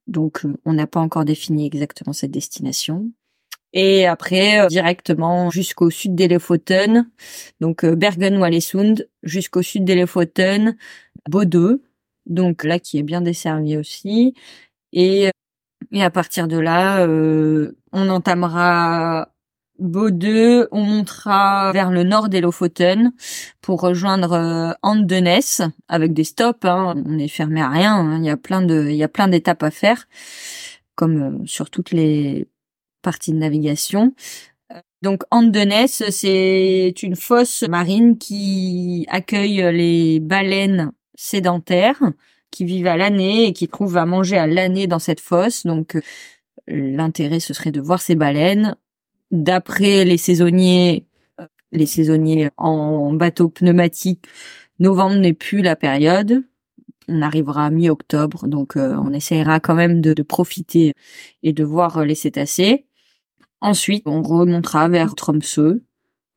Donc, 0.07 0.45
euh, 0.45 0.55
on 0.65 0.73
n'a 0.73 0.87
pas 0.87 0.99
encore 0.99 1.25
défini 1.25 1.65
exactement 1.65 2.13
cette 2.13 2.31
destination. 2.31 3.11
Et 3.73 4.05
après, 4.05 4.61
euh, 4.61 4.67
directement 4.67 5.49
jusqu'au 5.49 5.89
sud 5.89 6.15
d'Elefoten, 6.15 7.09
donc 7.59 7.83
euh, 7.83 7.95
Bergen 7.95 8.37
ou 8.37 8.43
Alessund, 8.43 9.09
jusqu'au 9.23 9.63
sud 9.63 9.83
d'Elefoten, 9.83 10.77
Bodø, 11.29 11.81
donc 12.27 12.63
là 12.63 12.79
qui 12.79 12.99
est 12.99 13.03
bien 13.03 13.21
desservi 13.21 13.77
aussi. 13.77 14.35
Et, 14.93 15.31
et 15.91 16.03
à 16.03 16.11
partir 16.11 16.47
de 16.47 16.57
là, 16.57 17.05
euh, 17.07 17.75
on 17.91 18.09
entamera 18.09 19.32
Bodø, 19.79 20.67
on 20.71 20.83
montera 20.83 21.71
vers 21.73 21.89
le 21.91 22.03
nord 22.03 22.29
d'Elofoten 22.29 23.11
pour 23.61 23.81
rejoindre 23.81 24.33
euh, 24.33 24.71
Andenes 24.83 25.73
avec 25.87 26.13
des 26.13 26.23
stops. 26.23 26.63
Hein. 26.65 26.93
On 27.05 27.11
n'est 27.13 27.27
fermé 27.27 27.61
à 27.61 27.69
rien. 27.69 27.95
hein. 27.95 28.19
Il 28.19 28.25
y 28.25 28.29
a 28.29 28.37
plein 28.37 28.61
de, 28.61 28.87
il 28.89 28.95
y 28.95 29.03
a 29.03 29.07
plein 29.07 29.27
d'étapes 29.27 29.63
à 29.63 29.71
faire, 29.71 30.07
comme 30.95 31.41
euh, 31.41 31.45
sur 31.45 31.69
toutes 31.71 31.91
les 31.91 32.47
parties 33.01 33.31
de 33.33 33.37
navigation. 33.37 34.13
Donc 35.01 35.23
Andenes, 35.31 35.87
c'est 35.87 36.93
une 37.03 37.15
fosse 37.15 37.63
marine 37.63 38.17
qui 38.17 39.05
accueille 39.09 39.61
les 39.73 40.19
baleines 40.19 40.91
sédentaires 41.15 42.01
qui 42.51 42.65
vivent 42.65 42.87
à 42.87 42.95
l'année 42.97 43.47
et 43.47 43.53
qui 43.53 43.67
trouvent 43.67 43.97
à 43.97 44.05
manger 44.05 44.37
à 44.37 44.47
l'année 44.47 44.87
dans 44.87 44.99
cette 44.99 45.19
fosse. 45.19 45.65
Donc 45.65 45.95
euh, 45.95 46.01
l'intérêt 46.67 47.39
ce 47.39 47.53
serait 47.53 47.71
de 47.71 47.81
voir 47.81 48.01
ces 48.01 48.15
baleines. 48.15 48.75
D'après 49.33 50.05
les 50.05 50.17
saisonniers, 50.17 51.07
euh, 51.41 51.47
les 51.71 51.87
saisonniers 51.87 52.51
en 52.57 53.13
bateau 53.13 53.49
pneumatique, 53.49 54.27
novembre 54.77 55.15
n'est 55.15 55.33
plus 55.33 55.63
la 55.63 55.75
période. 55.75 56.43
On 57.07 57.23
arrivera 57.23 57.65
à 57.65 57.69
mi-octobre, 57.71 58.47
donc 58.47 58.77
euh, 58.77 58.95
on 58.95 59.11
essaiera 59.11 59.59
quand 59.59 59.73
même 59.73 60.01
de, 60.01 60.13
de 60.13 60.21
profiter 60.21 60.93
et 61.41 61.51
de 61.51 61.63
voir 61.63 61.97
euh, 61.97 62.05
les 62.05 62.13
cétacés. 62.13 62.85
Ensuite, 63.59 64.03
on 64.05 64.21
remontera 64.21 64.87
vers 64.87 65.15
Tromsø. 65.15 65.81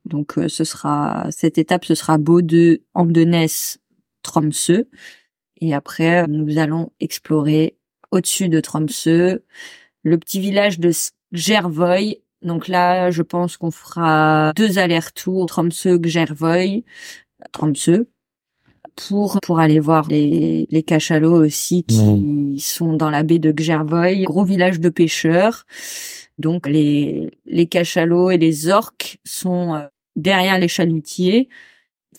Donc 0.05 0.39
ce 0.47 0.63
sera 0.63 1.27
cette 1.29 1.59
étape, 1.59 1.85
ce 1.85 1.93
sera 1.93 2.17
Bodø, 2.17 2.79
Andenes, 2.95 3.77
Tromsø. 4.23 4.85
Et 5.61 5.75
après, 5.75 6.25
nous 6.27 6.57
allons 6.57 6.91
explorer 6.99 7.77
au-dessus 8.09 8.49
de 8.49 8.59
Tromsø 8.59 9.43
le 10.03 10.17
petit 10.17 10.39
village 10.39 10.79
de 10.79 10.91
Gervoy. 11.31 12.23
Donc 12.41 12.67
là, 12.67 13.11
je 13.11 13.23
pense 13.23 13.57
qu'on 13.57 13.71
fera 13.71 14.53
deux 14.55 14.77
allers-retours 14.77 15.47
Tromsø, 15.47 15.99
Gervoy, 16.03 16.83
Tromsø 17.51 18.05
pour 18.97 19.39
pour 19.41 19.59
aller 19.59 19.79
voir 19.79 20.07
les 20.09 20.67
les 20.69 20.83
cachalots 20.83 21.45
aussi 21.45 21.83
qui 21.83 22.59
sont 22.59 22.93
dans 22.93 23.09
la 23.09 23.23
baie 23.23 23.39
de 23.39 23.53
Gervoy, 23.55 24.23
gros 24.23 24.43
village 24.43 24.79
de 24.79 24.89
pêcheurs. 24.89 25.65
Donc 26.37 26.67
les 26.67 27.31
les 27.45 27.67
cachalots 27.67 28.31
et 28.31 28.37
les 28.37 28.69
orques 28.69 29.19
sont 29.23 29.75
euh, 29.75 29.87
derrière 30.15 30.59
les 30.59 30.67
chalutiers 30.67 31.49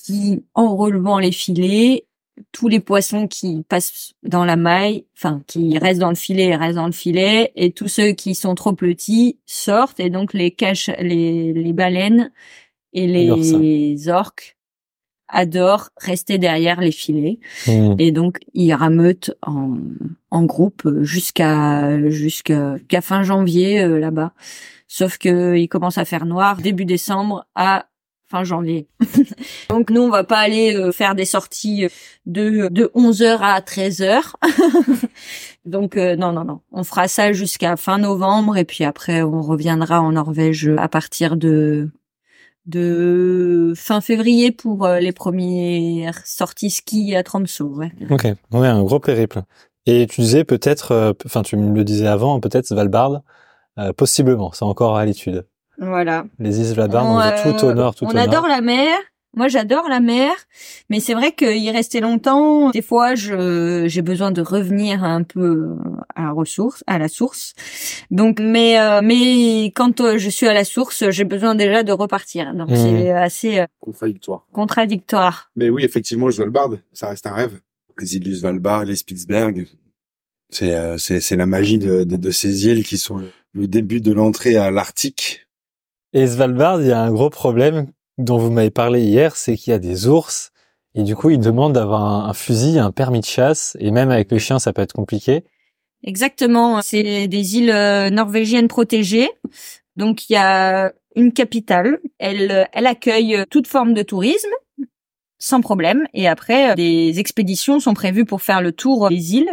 qui 0.01 0.45
en 0.55 0.77
relevant 0.77 1.19
les 1.19 1.33
filets 1.33 2.07
tous 2.53 2.69
les 2.69 2.81
poissons 2.81 3.27
qui 3.29 3.65
passent 3.69 4.13
dans 4.23 4.45
la 4.45 4.57
maille, 4.57 5.05
enfin 5.17 5.43
qui 5.47 5.79
restent 5.79 6.01
dans 6.01 6.09
le 6.11 6.15
filet, 6.17 6.55
restent 6.57 6.77
dans 6.77 6.87
le 6.87 6.93
filet, 6.93 7.53
et 7.57 7.73
tous 7.73 7.89
ceux 7.89 8.13
qui 8.13 8.35
sont 8.35 8.55
trop 8.55 8.73
petits 8.73 9.39
sortent, 9.47 10.01
et 10.01 10.11
donc 10.11 10.33
les 10.35 10.51
caches, 10.51 10.91
les, 11.01 11.53
les 11.53 11.73
baleines 11.73 12.31
et 12.93 13.07
les 13.07 14.09
orques 14.09 14.57
adorent 15.29 15.91
rester 15.99 16.39
derrière 16.39 16.81
les 16.81 16.91
filets, 16.93 17.39
Mhm. 17.67 17.97
et 17.99 18.13
donc 18.13 18.39
ils 18.55 18.73
rameutent 18.73 19.37
en, 19.43 19.77
en 20.31 20.45
groupe 20.45 20.89
jusqu'à 21.03 22.01
jusqu'à 22.09 22.77
jusqu'à 22.79 23.01
fin 23.03 23.23
janvier 23.23 23.81
euh, 23.83 23.99
là-bas. 23.99 24.33
Sauf 24.87 25.19
que 25.19 25.55
il 25.55 25.69
commence 25.69 25.99
à 25.99 26.07
faire 26.07 26.25
noir 26.25 26.57
début 26.57 26.87
décembre 26.87 27.47
à 27.55 27.87
fin 28.29 28.45
janvier. 28.45 28.89
Donc 29.71 29.91
nous 29.91 30.03
on 30.03 30.11
va 30.11 30.25
pas 30.25 30.39
aller 30.39 30.75
euh, 30.77 30.93
faire 30.93 31.15
des 31.15 31.25
sorties 31.25 31.85
euh, 31.85 31.89
de 32.27 32.69
de 32.69 32.91
11h 32.95 33.39
à 33.41 33.61
13h. 33.61 34.35
Donc 35.65 35.97
euh, 35.97 36.17
non 36.17 36.33
non 36.33 36.45
non, 36.45 36.61
on 36.73 36.85
fera 36.85 37.09
ça 37.09 37.33
jusqu'à 37.33 37.77
fin 37.77 37.99
novembre 37.99 38.57
et 38.57 38.65
puis 38.65 38.85
après 38.85 39.23
on 39.23 39.43
reviendra 39.43 40.01
en 40.01 40.13
Norvège 40.13 40.71
à 40.77 40.89
partir 40.89 41.37
de 41.37 41.91
de 42.69 43.73
fin 43.75 44.01
février 44.01 44.53
pour 44.53 44.85
euh, 44.85 45.01
les 45.01 45.13
premières 45.13 46.25
sorties 46.27 46.71
ski 46.71 47.17
à 47.17 47.23
Tromsø, 47.23 47.65
ouais. 47.65 47.93
Ok, 48.11 48.25
ouais, 48.53 48.69
un 48.69 48.83
gros 48.83 49.01
périple. 49.01 49.43
Et 49.87 50.07
tu 50.07 50.21
disais 50.21 50.45
peut-être, 50.45 50.93
euh, 50.93 51.13
enfin 51.25 51.43
tu 51.43 51.57
me 51.57 51.75
le 51.75 51.83
disais 51.83 52.07
avant, 52.07 52.39
peut-être 52.41 52.67
Svalbard, 52.67 53.23
euh, 53.79 53.93
possiblement, 53.95 54.53
c'est 54.53 54.65
encore 54.65 54.97
à 54.97 55.07
l'étude. 55.07 55.47
Voilà. 55.79 56.25
Les 56.39 56.59
îles 56.61 56.67
Svalbard, 56.75 57.07
On, 57.07 57.17
on 57.17 57.21
est 57.23 57.43
tout 57.59 57.65
euh, 57.67 57.71
au 57.71 57.75
nord, 57.75 57.95
tout 57.95 58.05
on 58.05 58.09
au 58.09 58.17
adore 58.17 58.43
nord. 58.43 58.49
la 58.49 58.61
mer. 58.61 58.97
Moi, 59.37 59.47
j'adore 59.49 59.89
la 59.91 60.01
mer, 60.01 60.33
mais 60.89 61.01
c'est 61.01 61.13
vrai 61.13 61.33
qu'y 61.33 61.71
rester 61.71 62.01
longtemps, 62.01 62.71
des 62.71 62.81
fois, 62.83 63.15
je 63.15 63.85
j'ai 63.87 64.01
besoin 64.03 64.31
de 64.33 64.41
revenir 64.41 65.05
un 65.05 65.23
peu 65.23 65.77
à 66.17 66.23
la 66.23 66.31
ressource, 66.33 66.83
à 66.87 66.99
la 66.99 67.09
source. 67.09 67.53
Donc, 68.11 68.41
mais 68.41 68.81
euh, 68.81 69.01
mais 69.05 69.67
quand 69.77 70.01
euh, 70.01 70.17
je 70.17 70.31
suis 70.31 70.49
à 70.49 70.55
la 70.55 70.65
source, 70.65 71.11
j'ai 71.11 71.25
besoin 71.25 71.55
déjà 71.55 71.83
de 71.83 71.93
repartir. 71.93 72.53
Donc, 72.55 72.71
Mhm. 72.71 72.77
c'est 72.77 73.11
assez 73.13 73.59
euh, 73.61 73.67
Contradictoire. 73.81 74.47
contradictoire. 74.51 75.51
Mais 75.57 75.69
oui, 75.69 75.85
effectivement, 75.85 76.31
Svalbard, 76.31 76.71
ça 76.95 77.11
reste 77.11 77.27
un 77.27 77.35
rêve. 77.35 77.61
les 78.01 78.17
îles 78.17 78.25
du 78.25 78.35
Svalbard, 78.35 78.87
les 78.87 78.97
Spitzberg. 78.97 79.67
C'est 80.51 80.75
euh, 80.75 80.97
c'est 80.97 81.21
c'est 81.21 81.37
la 81.37 81.47
magie 81.47 81.79
de, 81.79 82.03
de, 82.05 82.17
de 82.17 82.31
ces 82.31 82.67
îles 82.67 82.83
qui 82.85 82.97
sont 82.97 83.21
le 83.53 83.67
début 83.69 84.01
de 84.01 84.13
l'entrée 84.13 84.57
à 84.57 84.71
l'Arctique. 84.71 85.48
Et 86.13 86.27
Svalbard, 86.27 86.81
il 86.81 86.89
y 86.89 86.93
a 86.93 87.01
un 87.01 87.13
gros 87.13 87.31
problème 87.31 87.87
dont 88.17 88.39
vous 88.39 88.51
m'avez 88.51 88.71
parlé 88.71 89.03
hier, 89.03 89.37
c'est 89.37 89.57
qu'il 89.57 89.71
y 89.71 89.75
a 89.75 89.79
des 89.79 90.07
ours. 90.07 90.51
Et 90.95 91.03
du 91.03 91.15
coup 91.15 91.31
ils 91.31 91.39
demandent 91.39 91.75
d'avoir 91.75 92.03
un, 92.29 92.33
fusil, 92.33 92.79
un 92.79 92.91
permis 92.91 93.21
de 93.21 93.27
chasse. 93.27 93.77
Et 93.79 93.91
même 93.91 94.11
avec 94.11 94.33
le 94.33 94.39
chien 94.39 94.59
ça 94.59 94.73
peut 94.73 94.83
être 94.83 94.95
compliqué. 94.95 95.45
Exactement, 96.03 96.81
c'est 96.83 97.29
des 97.29 97.57
îles 97.57 97.71
euh, 97.71 98.11
norvégiennes 98.11 98.69
protégées. 98.69 99.29
Donc 99.97 100.29
il 100.29 100.35
y 100.35 100.37
a 100.37 100.93
une 101.15 101.33
capitale, 101.33 101.99
elle 102.19 102.69
elle 102.73 102.87
accueille 102.87 103.45
toute 103.51 103.67
forme 103.67 103.95
de 103.95 104.03
tourisme 104.03 104.51
sans 105.39 105.61
problème. 105.61 106.07
Et 106.15 106.27
après 106.27 106.75
des 106.75 107.21
expéditions 107.21 107.81
sont 107.81 107.95
prévues 107.95 108.25
pour 108.25 108.43
faire 108.43 108.63
le 108.63 108.73
tour 108.73 109.09
des 109.09 109.37
îles. 109.37 109.53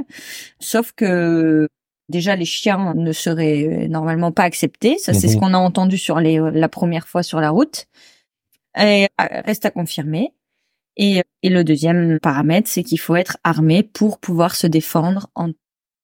Sauf 0.59 0.93
que 0.93 1.67
déjà 2.09 2.35
les 2.35 2.45
chiens 2.45 2.93
ne 2.95 3.11
seraient 3.11 3.87
normalement 3.89 4.31
pas 4.31 4.43
acceptés, 4.43 4.97
ça 4.97 5.13
c'est 5.13 5.27
ce 5.27 5.35
Mhm. 5.35 5.39
qu'on 5.39 5.53
a 5.53 5.57
entendu 5.57 5.97
sur 5.97 6.19
les 6.19 6.39
la 6.53 6.69
première 6.69 7.07
fois 7.07 7.23
sur 7.23 7.39
la 7.41 7.49
route. 7.49 7.85
Et 8.77 9.07
euh, 9.21 9.41
reste 9.45 9.65
à 9.65 9.71
confirmer. 9.71 10.33
Et, 10.97 11.23
et 11.43 11.49
le 11.49 11.63
deuxième 11.63 12.19
paramètre, 12.19 12.69
c'est 12.69 12.83
qu'il 12.83 12.99
faut 12.99 13.15
être 13.15 13.37
armé 13.43 13.83
pour 13.83 14.19
pouvoir 14.19 14.55
se 14.55 14.67
défendre 14.67 15.29
en 15.35 15.49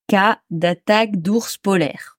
cas 0.07 0.39
d'attaque 0.49 1.17
d'ours 1.17 1.57
polaires. 1.57 2.17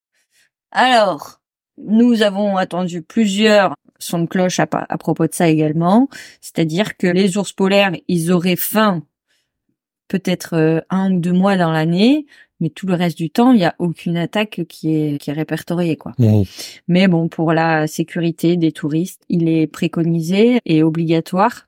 Alors, 0.71 1.41
nous 1.79 2.23
avons 2.23 2.57
attendu 2.57 3.03
plusieurs 3.03 3.75
sons 3.99 4.21
de 4.21 4.27
cloche 4.27 4.59
à, 4.61 4.67
propos 4.67 5.27
de 5.27 5.35
ça 5.35 5.49
également, 5.49 6.09
c'est-à-dire 6.41 6.97
que 6.97 7.07
les 7.07 7.37
ours 7.37 7.53
polaires, 7.53 7.93
ils 8.09 8.33
auraient 8.33 8.57
faim 8.57 9.03
peut-être 10.09 10.55
euh, 10.55 10.81
un 10.91 11.13
ou 11.15 11.21
deux 11.21 11.33
mois 11.33 11.57
dans 11.57 11.71
l'année, 11.71 12.27
mais 12.63 12.71
tout 12.71 12.87
le 12.87 12.95
reste 12.95 13.19
du 13.19 13.29
temps, 13.29 13.51
il 13.51 13.59
n'y 13.59 13.65
a 13.65 13.75
aucune 13.81 14.17
attaque 14.17 14.63
qui 14.69 14.95
est, 14.95 15.19
qui 15.19 15.31
est 15.31 15.33
répertoriée, 15.33 15.97
quoi. 15.97 16.13
Mais 16.87 17.09
bon, 17.09 17.29
pour 17.29 17.53
la 17.53 17.89
sécurité 17.89 18.57
des 18.57 18.71
touristes, 18.71 19.25
il 19.29 19.49
est 19.49 19.67
préconisé 19.67 20.61
et 20.65 20.85
obligatoire 20.85 21.67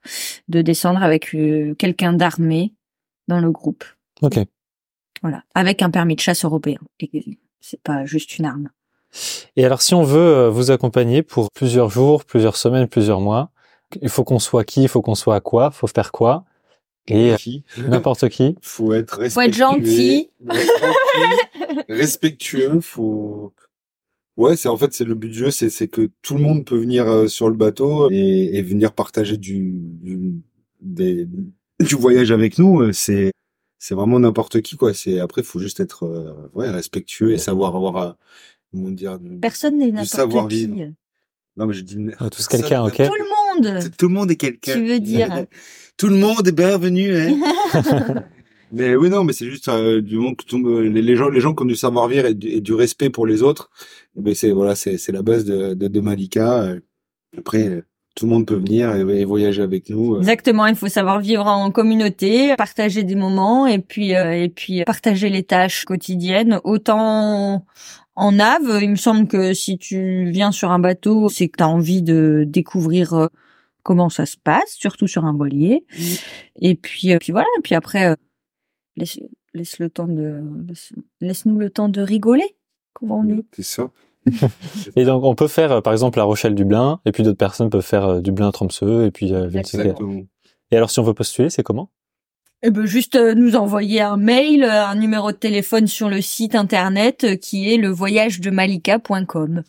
de 0.48 0.62
descendre 0.62 1.02
avec 1.02 1.34
euh, 1.34 1.74
quelqu'un 1.74 2.12
d'armé 2.12 2.72
dans 3.26 3.40
le 3.40 3.50
groupe. 3.50 3.84
Ok. 4.22 4.38
Voilà, 5.20 5.42
avec 5.56 5.82
un 5.82 5.90
permis 5.90 6.14
de 6.14 6.20
chasse 6.20 6.44
européen. 6.44 6.78
Et 7.00 7.38
c'est 7.60 7.82
pas 7.82 8.04
juste 8.04 8.38
une 8.38 8.44
arme. 8.44 8.68
Et 9.56 9.64
alors 9.64 9.82
si 9.82 9.94
on 9.94 10.04
veut 10.04 10.20
euh, 10.20 10.50
vous 10.50 10.70
accompagner 10.70 11.22
pour 11.22 11.48
plusieurs 11.52 11.90
jours, 11.90 12.24
plusieurs 12.24 12.56
semaines, 12.56 12.86
plusieurs 12.86 13.20
mois, 13.20 13.50
il 14.00 14.08
faut 14.08 14.22
qu'on 14.22 14.38
soit 14.38 14.64
qui, 14.64 14.82
il 14.82 14.88
faut 14.88 15.02
qu'on 15.02 15.14
soit 15.16 15.34
à 15.34 15.40
quoi, 15.40 15.72
faut 15.72 15.86
faire 15.88 16.12
quoi? 16.12 16.44
Et 17.08 17.32
euh, 17.32 17.36
Qui 17.36 17.64
n'importe 17.88 18.28
qui. 18.28 18.56
faut 18.62 18.92
être 18.92 19.18
respectueux. 19.18 19.30
Faut 19.30 19.40
être 19.42 19.54
gentil. 19.84 20.30
respectueux, 21.88 22.80
faut 22.80 23.52
Ouais, 24.36 24.56
c'est 24.56 24.68
en 24.68 24.76
fait 24.76 24.92
c'est 24.92 25.04
le 25.04 25.14
but 25.14 25.28
du 25.28 25.38
jeu, 25.38 25.50
c'est 25.52 25.70
c'est 25.70 25.86
que 25.86 26.10
tout 26.22 26.34
le 26.34 26.40
monde 26.42 26.64
peut 26.64 26.76
venir 26.76 27.06
euh, 27.06 27.28
sur 27.28 27.48
le 27.48 27.54
bateau 27.54 28.10
et, 28.10 28.50
et 28.56 28.62
venir 28.62 28.92
partager 28.92 29.36
du 29.36 29.70
du, 29.74 30.32
des- 30.80 31.28
du 31.80 31.94
voyage 31.94 32.32
avec 32.32 32.58
nous. 32.58 32.80
euh, 32.82 32.92
C'est 32.92 33.30
c'est 33.78 33.94
vraiment 33.94 34.18
n'importe 34.18 34.60
qui 34.60 34.76
quoi. 34.76 34.92
C'est 34.92 35.20
après 35.20 35.44
faut 35.44 35.60
juste 35.60 35.78
être 35.78 36.04
euh, 36.06 36.50
ouais 36.54 36.68
respectueux 36.68 37.32
et 37.32 37.38
savoir 37.38 37.76
avoir 37.76 37.96
euh, 37.96 38.12
comment 38.72 38.90
dire. 38.90 39.20
du- 39.20 39.38
Personne 39.38 39.78
n'est 39.78 39.92
n'importe 39.92 40.48
qui. 40.50 40.66
Non 41.56 41.66
mais 41.66 41.74
je 41.74 41.82
dis 41.82 41.96
Ah, 42.18 42.28
tous 42.28 42.48
quelqu'un, 42.48 42.82
ok. 42.84 42.96
Tout 42.96 43.02
le 43.02 43.08
monde, 43.28 43.43
Tout 43.98 44.08
le 44.08 44.14
monde 44.14 44.30
est 44.30 44.36
quelqu'un. 44.36 44.74
tu 44.74 44.84
veux 44.86 45.00
dire. 45.00 45.44
Tout 45.96 46.08
le 46.08 46.16
monde 46.16 46.46
est 46.48 46.52
bienvenu. 46.52 47.14
Hein. 47.16 47.36
mais 48.72 48.96
oui, 48.96 49.08
non, 49.10 49.22
mais 49.24 49.32
c'est 49.32 49.48
juste 49.48 49.68
euh, 49.68 50.00
du 50.02 50.16
moment 50.16 50.34
que 50.34 50.44
tout- 50.44 50.80
les, 50.80 51.02
les 51.02 51.16
gens, 51.16 51.28
les 51.28 51.40
gens 51.40 51.54
qui 51.54 51.62
ont 51.62 51.66
du 51.66 51.76
savoir-vivre 51.76 52.26
et, 52.26 52.34
du- 52.34 52.48
et 52.48 52.60
du 52.60 52.74
respect 52.74 53.10
pour 53.10 53.26
les 53.26 53.42
autres. 53.42 53.70
Mais 54.16 54.34
c'est 54.34 54.50
voilà, 54.50 54.74
c'est 54.74 54.98
c'est 54.98 55.12
la 55.12 55.22
base 55.22 55.44
de, 55.44 55.74
de, 55.74 55.86
de 55.88 56.00
Malika. 56.00 56.62
Euh, 56.62 56.80
Après, 57.38 57.68
euh, 57.68 57.82
tout 58.16 58.26
le 58.26 58.30
monde 58.32 58.46
peut 58.46 58.54
venir 58.56 58.94
et, 58.94 59.24
voyager 59.24 59.62
avec 59.62 59.88
nous. 59.90 60.14
euh. 60.16 60.18
Exactement, 60.20 60.66
il 60.66 60.76
faut 60.76 60.88
savoir 60.88 61.20
vivre 61.20 61.46
en 61.46 61.70
communauté, 61.70 62.54
partager 62.56 63.02
des 63.04 63.16
moments 63.16 63.66
et 63.66 63.78
puis 63.80 64.14
euh, 64.16 64.32
et 64.44 64.48
puis 64.48 64.84
partager 64.84 65.28
les 65.30 65.42
tâches 65.44 65.84
quotidiennes. 65.84 66.60
Autant 66.64 67.64
en 68.16 68.32
nave, 68.32 68.78
il 68.82 68.90
me 68.90 68.96
semble 68.96 69.26
que 69.26 69.54
si 69.54 69.76
tu 69.78 70.30
viens 70.30 70.52
sur 70.52 70.70
un 70.70 70.78
bateau, 70.78 71.28
c'est 71.28 71.48
que 71.48 71.56
tu 71.58 71.64
as 71.64 71.68
envie 71.68 72.02
de 72.02 72.44
découvrir 72.46 73.12
euh, 73.14 73.26
comment 73.82 74.08
ça 74.08 74.24
se 74.26 74.36
passe, 74.36 74.74
surtout 74.78 75.06
sur 75.06 75.24
un 75.24 75.32
voilier. 75.34 75.84
Et 76.60 76.74
puis 76.74 77.12
euh, 77.12 77.18
puis 77.18 77.32
voilà, 77.32 77.46
et 77.58 77.62
puis 77.62 77.74
après 77.74 78.06
euh, 78.06 78.14
laisse 78.96 79.18
laisse 79.52 79.78
le 79.78 79.90
temps 79.90 80.06
de 80.08 80.40
laisse, 80.68 80.92
laisse-nous 81.20 81.58
le 81.58 81.70
temps 81.70 81.88
de 81.88 82.00
rigoler. 82.00 82.56
Comment 82.92 83.20
on 83.20 83.24
dit 83.24 83.44
C'est 83.52 83.62
ça. 83.64 83.90
Et 84.96 85.04
donc 85.04 85.22
on 85.24 85.34
peut 85.34 85.48
faire 85.48 85.70
euh, 85.72 85.80
par 85.82 85.92
exemple 85.92 86.18
La 86.18 86.24
Rochelle 86.24 86.54
Dublin 86.54 87.00
et 87.04 87.12
puis 87.12 87.22
d'autres 87.22 87.36
personnes 87.36 87.68
peuvent 87.68 87.84
faire 87.84 88.22
Dublin 88.22 88.50
Tromsø 88.52 89.04
et 89.04 89.10
puis 89.10 89.34
euh, 89.34 89.50
je 89.50 89.58
ne 89.58 89.62
sais 89.64 89.76
quel- 89.76 89.86
Exactement. 89.88 90.22
Et 90.70 90.76
alors 90.76 90.90
si 90.90 90.98
on 90.98 91.02
veut 91.02 91.12
postuler, 91.12 91.50
c'est 91.50 91.62
comment? 91.62 91.90
Eh 92.66 92.70
ben 92.70 92.86
juste 92.86 93.14
euh, 93.16 93.34
nous 93.34 93.56
envoyer 93.56 94.00
un 94.00 94.16
mail, 94.16 94.64
euh, 94.64 94.86
un 94.86 94.94
numéro 94.94 95.32
de 95.32 95.36
téléphone 95.36 95.86
sur 95.86 96.08
le 96.08 96.22
site 96.22 96.54
internet 96.54 97.24
euh, 97.24 97.36
qui 97.36 97.70
est 97.70 97.76
le 97.76 97.88
voyagedemalika.com. 97.90 99.62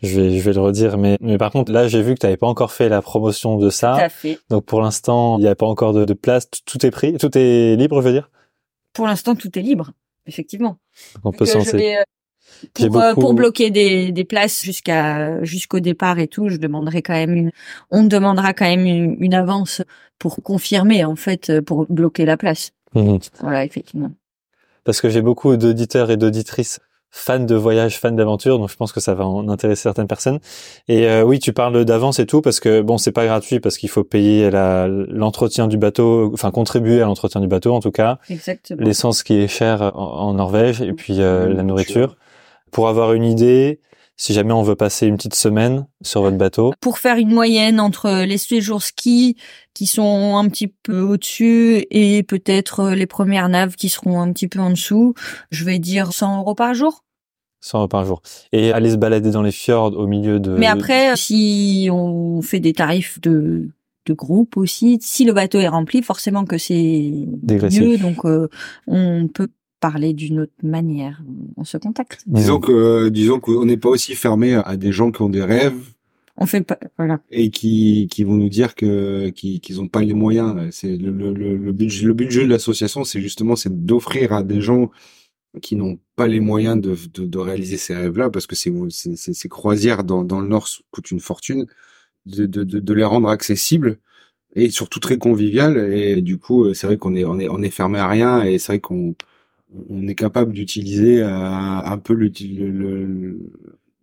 je 0.00 0.20
vais, 0.20 0.38
je 0.38 0.42
vais 0.44 0.52
le 0.52 0.60
redire, 0.60 0.96
mais, 0.96 1.16
mais 1.20 1.38
par 1.38 1.50
contre, 1.50 1.72
là, 1.72 1.88
j'ai 1.88 2.02
vu 2.02 2.14
que 2.14 2.20
tu 2.20 2.26
n'avais 2.26 2.36
pas 2.36 2.46
encore 2.46 2.70
fait 2.70 2.88
la 2.88 3.02
promotion 3.02 3.56
de 3.58 3.66
Tout 3.66 3.70
ça. 3.74 3.94
à 3.96 4.08
fait. 4.08 4.38
Donc, 4.48 4.64
pour 4.64 4.80
l'instant, 4.80 5.38
il 5.38 5.42
n'y 5.42 5.48
a 5.48 5.56
pas 5.56 5.66
encore 5.66 5.92
de, 5.92 6.04
de 6.04 6.14
place. 6.14 6.48
Tout- 6.48 6.60
Tout 6.64 6.86
est 6.86 6.92
pris. 6.92 7.16
Tout 7.16 7.36
est 7.36 7.74
libre, 7.74 8.00
je 8.00 8.06
veux 8.06 8.12
dire? 8.14 8.30
Pour 8.92 9.08
l'instant, 9.08 9.34
tout 9.34 9.58
est 9.58 9.62
libre, 9.62 9.90
effectivement. 10.26 10.76
On 11.24 11.32
peut 11.32 11.46
Donc, 11.46 11.64
pour, 12.74 12.84
euh, 12.84 12.88
beaucoup- 13.10 13.20
pour 13.20 13.34
bloquer 13.34 13.70
des, 13.70 14.12
des 14.12 14.24
places 14.24 14.62
jusqu'à 14.64 15.42
jusqu'au 15.44 15.80
départ 15.80 16.18
et 16.18 16.28
tout, 16.28 16.48
je 16.48 16.56
demanderai 16.56 17.02
quand 17.02 17.14
même 17.14 17.34
une, 17.34 17.50
on 17.90 18.04
demandera 18.04 18.52
quand 18.54 18.64
même 18.66 18.86
une, 18.86 19.16
une 19.20 19.34
avance 19.34 19.82
pour 20.18 20.36
confirmer 20.42 21.04
en 21.04 21.16
fait 21.16 21.50
euh, 21.50 21.62
pour 21.62 21.86
bloquer 21.88 22.24
la 22.24 22.36
place. 22.36 22.72
Mhm. 22.94 23.18
Voilà, 23.40 23.64
effectivement. 23.64 24.10
Parce 24.84 25.00
que 25.00 25.08
j'ai 25.08 25.22
beaucoup 25.22 25.56
d'auditeurs 25.56 26.10
et 26.10 26.16
d'auditrices 26.16 26.78
fans 27.16 27.38
de 27.38 27.54
voyage, 27.54 28.00
fans 28.00 28.10
d'aventure, 28.10 28.58
donc 28.58 28.70
je 28.70 28.76
pense 28.76 28.92
que 28.92 28.98
ça 28.98 29.14
va 29.14 29.24
en 29.24 29.48
intéresser 29.48 29.82
certaines 29.82 30.08
personnes. 30.08 30.40
Et 30.88 31.06
euh, 31.06 31.22
oui, 31.22 31.38
tu 31.38 31.52
parles 31.52 31.84
d'avance 31.84 32.18
et 32.18 32.26
tout, 32.26 32.40
parce 32.42 32.58
que 32.58 32.80
bon, 32.80 32.98
c'est 32.98 33.12
pas 33.12 33.24
gratuit, 33.24 33.60
parce 33.60 33.78
qu'il 33.78 33.88
faut 33.88 34.02
payer 34.02 34.50
la- 34.50 34.88
l'entretien 34.88 35.68
du 35.68 35.76
bateau, 35.78 36.30
enfin 36.34 36.50
contribuer 36.50 37.00
à 37.02 37.04
l'entretien 37.04 37.40
du 37.40 37.46
bateau 37.46 37.72
en 37.72 37.78
tout 37.78 37.92
cas, 37.92 38.18
Exactement. 38.30 38.82
l'essence 38.84 39.22
qui 39.22 39.34
est 39.34 39.46
chère 39.46 39.92
en, 39.96 40.28
en 40.28 40.34
Norvège, 40.34 40.82
et 40.82 40.92
puis 40.92 41.20
euh, 41.20 41.54
la 41.54 41.62
nourriture. 41.62 42.16
Pour 42.74 42.88
avoir 42.88 43.12
une 43.12 43.22
idée, 43.22 43.78
si 44.16 44.32
jamais 44.32 44.52
on 44.52 44.64
veut 44.64 44.74
passer 44.74 45.06
une 45.06 45.16
petite 45.16 45.36
semaine 45.36 45.86
sur 46.02 46.22
votre 46.22 46.36
bateau, 46.36 46.74
pour 46.80 46.98
faire 46.98 47.18
une 47.18 47.32
moyenne 47.32 47.78
entre 47.78 48.24
les 48.24 48.36
séjours 48.36 48.82
ski 48.82 49.36
qui 49.74 49.86
sont 49.86 50.36
un 50.36 50.48
petit 50.48 50.66
peu 50.66 50.98
au-dessus 50.98 51.84
et 51.92 52.24
peut-être 52.24 52.90
les 52.90 53.06
premières 53.06 53.48
naves 53.48 53.76
qui 53.76 53.88
seront 53.88 54.20
un 54.20 54.32
petit 54.32 54.48
peu 54.48 54.58
en 54.58 54.70
dessous, 54.70 55.14
je 55.52 55.64
vais 55.64 55.78
dire 55.78 56.12
100 56.12 56.40
euros 56.40 56.56
par 56.56 56.74
jour. 56.74 57.04
100 57.60 57.78
euros 57.78 57.88
par 57.88 58.04
jour. 58.06 58.22
Et 58.50 58.72
aller 58.72 58.90
se 58.90 58.96
balader 58.96 59.30
dans 59.30 59.42
les 59.42 59.52
fjords 59.52 59.96
au 59.96 60.08
milieu 60.08 60.40
de... 60.40 60.50
Mais 60.50 60.66
après, 60.66 61.14
si 61.14 61.88
on 61.92 62.42
fait 62.42 62.58
des 62.58 62.72
tarifs 62.72 63.20
de, 63.20 63.68
de 64.06 64.14
groupe 64.14 64.56
aussi, 64.56 64.98
si 65.00 65.24
le 65.24 65.32
bateau 65.32 65.60
est 65.60 65.68
rempli, 65.68 66.02
forcément 66.02 66.44
que 66.44 66.58
c'est 66.58 66.74
mieux, 66.74 67.98
donc 67.98 68.24
euh, 68.24 68.48
on 68.88 69.28
peut 69.28 69.48
parler 69.88 70.12
d'une 70.20 70.38
autre 70.44 70.52
manière. 70.78 71.16
On 71.56 71.64
se 71.72 71.76
contacte. 71.86 72.22
Disons 72.26 72.58
que 72.66 73.08
disons 73.20 73.38
qu'on 73.44 73.64
n'est 73.70 73.76
pas 73.84 73.90
aussi 73.96 74.14
fermé 74.14 74.48
à 74.54 74.74
des 74.84 74.92
gens 74.98 75.10
qui 75.14 75.20
ont 75.26 75.28
des 75.38 75.46
rêves 75.56 75.82
On 76.42 76.46
fait 76.52 76.62
pas, 76.70 76.78
voilà. 76.98 77.16
et 77.30 77.48
qui 77.56 78.08
qui 78.12 78.22
vont 78.28 78.38
nous 78.44 78.48
dire 78.58 78.70
que 78.80 79.28
qui 79.38 79.48
qu'ils 79.62 79.78
ont 79.82 79.88
pas 79.96 80.02
les 80.10 80.14
moyens. 80.24 80.50
C'est 80.78 80.96
le 81.04 81.10
le 81.20 81.28
le, 81.42 81.50
le 81.66 81.72
but 81.78 81.90
le 82.26 82.30
jeu 82.36 82.44
de 82.48 82.50
l'association, 82.54 83.00
c'est 83.04 83.20
justement 83.28 83.54
c'est 83.62 83.74
d'offrir 83.90 84.26
à 84.38 84.42
des 84.52 84.60
gens 84.72 84.84
qui 85.64 85.74
n'ont 85.80 85.98
pas 86.16 86.26
les 86.34 86.40
moyens 86.50 86.76
de 86.86 86.92
de, 87.16 87.22
de 87.34 87.38
réaliser 87.48 87.76
ces 87.86 87.94
rêves-là 88.02 88.26
parce 88.34 88.46
que 88.50 88.56
c'est- 88.56 89.16
ces 89.42 89.48
croisières 89.56 90.02
dans 90.10 90.22
dans 90.30 90.40
le 90.44 90.48
Nord 90.54 90.66
coûtent 90.92 91.10
une 91.16 91.20
fortune 91.30 91.62
de 92.34 92.42
de 92.54 92.60
de, 92.72 92.78
de 92.88 92.92
les 92.98 93.04
rendre 93.14 93.28
accessibles 93.38 93.90
et 94.56 94.70
surtout 94.78 95.00
très 95.06 95.18
conviviales 95.26 95.76
et 96.00 96.22
du 96.30 96.36
coup 96.44 96.58
c'est 96.74 96.86
vrai 96.88 96.96
qu'on 97.02 97.14
est 97.20 97.24
on 97.32 97.38
est 97.42 97.48
on 97.56 97.60
est 97.66 97.74
fermé 97.80 97.98
à 98.06 98.08
rien 98.16 98.32
et 98.48 98.58
c'est 98.60 98.72
vrai 98.72 98.80
qu'on 98.86 99.14
on 99.90 100.06
est 100.08 100.14
capable 100.14 100.52
d'utiliser 100.52 101.22
euh, 101.22 101.28
un 101.30 101.98
peu 101.98 102.14
le, 102.14 102.30
le- 102.48 103.38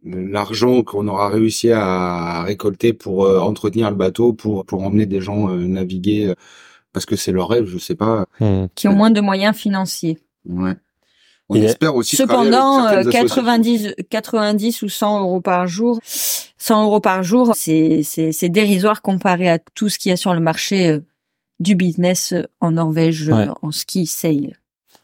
le- 0.04 0.28
l'argent 0.32 0.84
qu'on 0.84 1.08
aura 1.08 1.30
réussi 1.30 1.72
à 1.72 2.44
récolter 2.44 2.94
pour 2.94 3.26
euh, 3.26 3.40
entretenir 3.40 3.90
le 3.90 3.96
bateau, 3.96 4.34
pour 4.34 4.66
pour 4.66 4.84
emmener 4.84 5.06
des 5.06 5.22
gens 5.22 5.50
euh, 5.50 5.58
naviguer, 5.66 6.28
euh, 6.30 6.36
parce 6.94 7.06
que 7.06 7.16
c'est 7.16 7.32
leur 7.32 7.50
rêve, 7.50 7.66
je 7.68 7.78
sais 7.78 7.96
pas. 7.96 8.26
Mhm. 8.40 8.68
Qui 8.76 8.88
ont 8.88 8.96
moins 8.96 9.12
de 9.12 9.22
moyens 9.22 9.56
financiers. 9.56 10.18
Ouais. 10.48 10.74
On 11.50 11.56
Et- 11.56 11.64
espère 11.66 11.96
aussi 11.96 12.16
Cependant, 12.16 12.84
avec 12.86 13.08
euh, 13.08 13.12
certaines 13.12 13.26
associations. 13.26 13.44
90, 13.44 13.96
90 14.10 14.82
ou 14.84 14.90
100 14.90 15.20
euros 15.22 15.42
par 15.42 15.68
jour, 15.68 16.00
100 16.04 16.84
euros 16.86 17.00
par 17.02 17.24
jour, 17.24 17.52
c'est 17.56 18.02
c'est 18.04 18.32
c'est 18.32 18.50
dérisoire 18.50 19.02
comparé 19.02 19.50
à 19.50 19.60
tout 19.60 19.90
ce 19.90 20.00
qu'il 20.00 20.10
y 20.10 20.14
a 20.14 20.18
sur 20.18 20.34
le 20.34 20.40
marché 20.40 20.88
euh, 20.90 21.00
du 21.60 21.76
business 21.76 22.34
en 22.60 22.72
Norvège 22.72 23.30
Ouais. 23.30 23.48
en 23.62 23.72
ski 23.72 24.06
sail. 24.08 24.54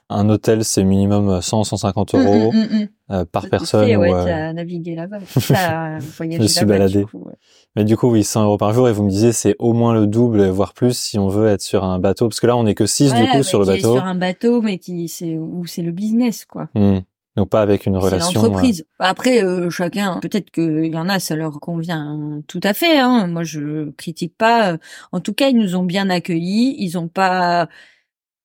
Un 0.10 0.30
hôtel, 0.30 0.64
c'est 0.64 0.86
minimum 0.86 1.42
100, 1.42 1.66
150 1.66 2.16
euros 2.16 2.52
Mm, 2.54 2.58
mm, 2.58 2.62
mm, 2.62 2.80
mm. 2.80 2.88
euh, 3.12 3.26
par 3.26 3.50
personne. 3.50 3.86
sais, 3.86 3.96
ouais, 3.98 4.10
ou, 4.10 4.16
euh, 4.16 4.54
navigué 4.54 4.96
là-bas. 4.96 5.20
Je 5.36 6.48
suis 6.48 6.66
baladé. 6.66 7.00
du 7.00 7.06
coup, 7.06 7.24
ouais. 7.26 7.34
Mais 7.76 7.84
du 7.84 7.98
coup, 7.98 8.10
oui, 8.10 8.24
100 8.24 8.46
euros 8.46 8.58
par 8.58 8.74
jour. 8.74 8.88
Et 8.88 8.94
vous 8.94 9.04
me 9.04 9.10
disiez, 9.10 9.34
c'est 9.34 9.56
au 9.60 9.74
moins 9.74 9.94
le 9.94 10.08
double, 10.08 10.48
voire 10.48 10.74
plus, 10.74 10.98
si 10.98 11.20
on 11.20 11.28
veut 11.28 11.48
être 11.48 11.62
sur 11.62 11.84
un 11.84 12.00
bateau. 12.00 12.30
Parce 12.30 12.40
que 12.40 12.48
là, 12.48 12.56
on 12.56 12.66
est 12.66 12.74
que 12.76 12.86
6 12.86 13.14
du 13.14 13.28
coup 13.28 13.44
sur 13.44 13.60
le 13.60 13.66
bateau. 13.66 13.96
sur 13.96 14.06
un 14.06 14.16
bateau, 14.16 14.62
mais 14.62 14.78
qui 14.78 15.10
c'est 15.10 15.38
où 15.38 15.66
c'est 15.66 15.82
le 15.82 15.92
business, 15.92 16.46
quoi. 16.46 16.70
Hmm. 16.74 17.00
Donc 17.36 17.50
pas 17.50 17.62
avec 17.62 17.86
une 17.86 17.98
relation. 17.98 18.42
l'entreprise. 18.42 18.86
Après, 18.98 19.44
euh, 19.44 19.70
chacun, 19.70 20.20
peut-être 20.22 20.50
qu'il 20.50 20.86
y 20.86 20.98
en 20.98 21.08
a, 21.08 21.20
ça 21.20 21.36
leur 21.36 21.60
convient 21.60 22.42
tout 22.48 22.62
à 22.64 22.74
fait. 22.74 22.98
Hein. 22.98 23.28
Moi, 23.28 23.44
je 23.44 23.92
critique 23.92 24.36
pas. 24.36 24.78
En 25.12 25.20
tout 25.20 25.34
cas, 25.34 25.50
ils 25.50 25.58
nous 25.58 25.76
ont 25.76 25.84
bien 25.84 26.10
accueillis. 26.10 26.76
Ils 26.80 26.98
ont 26.98 27.10
pas, 27.10 27.68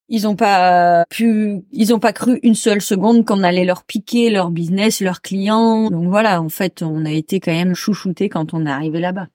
ils 0.09 0.27
ont 0.27 0.35
pas 0.35 1.05
pu, 1.09 1.63
ils 1.71 1.93
ont 1.93 1.99
pas 1.99 2.13
cru 2.13 2.39
une 2.43 2.55
seule 2.55 2.81
seconde 2.81 3.25
qu'on 3.25 3.43
allait 3.43 3.65
leur 3.65 3.83
piquer 3.83 4.29
leur 4.29 4.51
business, 4.51 5.01
leurs 5.01 5.21
clients. 5.21 5.89
Donc 5.89 6.07
voilà, 6.07 6.41
en 6.41 6.49
fait, 6.49 6.81
on 6.81 7.05
a 7.05 7.11
été 7.11 7.39
quand 7.39 7.53
même 7.53 7.73
chouchoutés 7.73 8.29
quand 8.29 8.53
on 8.53 8.65
est 8.65 8.71
arrivé 8.71 8.99
là-bas. 8.99 9.27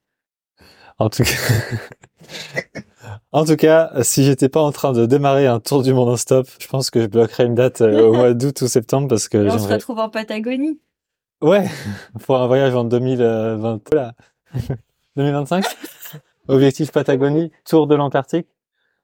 En 0.98 1.08
tout 1.08 1.22
cas. 1.22 1.30
En 3.32 3.44
tout 3.44 3.56
cas, 3.56 3.90
si 4.02 4.24
j'étais 4.24 4.48
pas 4.48 4.60
en 4.60 4.72
train 4.72 4.92
de 4.92 5.04
démarrer 5.04 5.46
un 5.46 5.60
tour 5.60 5.82
du 5.82 5.92
monde 5.92 6.08
en 6.08 6.16
stop, 6.16 6.48
je 6.58 6.66
pense 6.66 6.90
que 6.90 7.02
je 7.02 7.06
bloquerais 7.06 7.44
une 7.44 7.54
date 7.54 7.82
euh, 7.82 8.08
au 8.08 8.12
mois 8.12 8.32
d'août 8.32 8.62
ou 8.62 8.68
septembre 8.68 9.08
parce 9.08 9.28
que 9.28 9.38
Et 9.46 9.50
on 9.50 9.58
se 9.58 9.68
retrouve 9.68 9.98
en 9.98 10.08
Patagonie. 10.08 10.80
Ouais, 11.42 11.66
pour 12.24 12.36
un 12.36 12.46
voyage 12.46 12.74
en 12.74 12.84
2020, 12.84 13.80
voilà. 13.90 14.14
2025. 15.16 15.64
Objectif 16.48 16.90
Patagonie, 16.90 17.52
tour 17.64 17.86
de 17.86 17.94
l'Antarctique? 17.94 18.46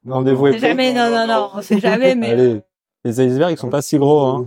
Rendez-vous 0.08 0.46
est 0.48 0.58
jamais, 0.58 0.92
non, 0.92 1.10
non, 1.10 1.26
non, 1.26 1.48
on 1.54 1.62
sait 1.62 1.80
jamais, 1.80 2.14
mais 2.14 2.30
Allez, 2.30 2.60
les 3.04 3.20
icebergs 3.20 3.52
ils 3.52 3.58
sont 3.58 3.70
pas 3.70 3.82
si 3.82 3.98
gros. 3.98 4.20
Hein. 4.20 4.46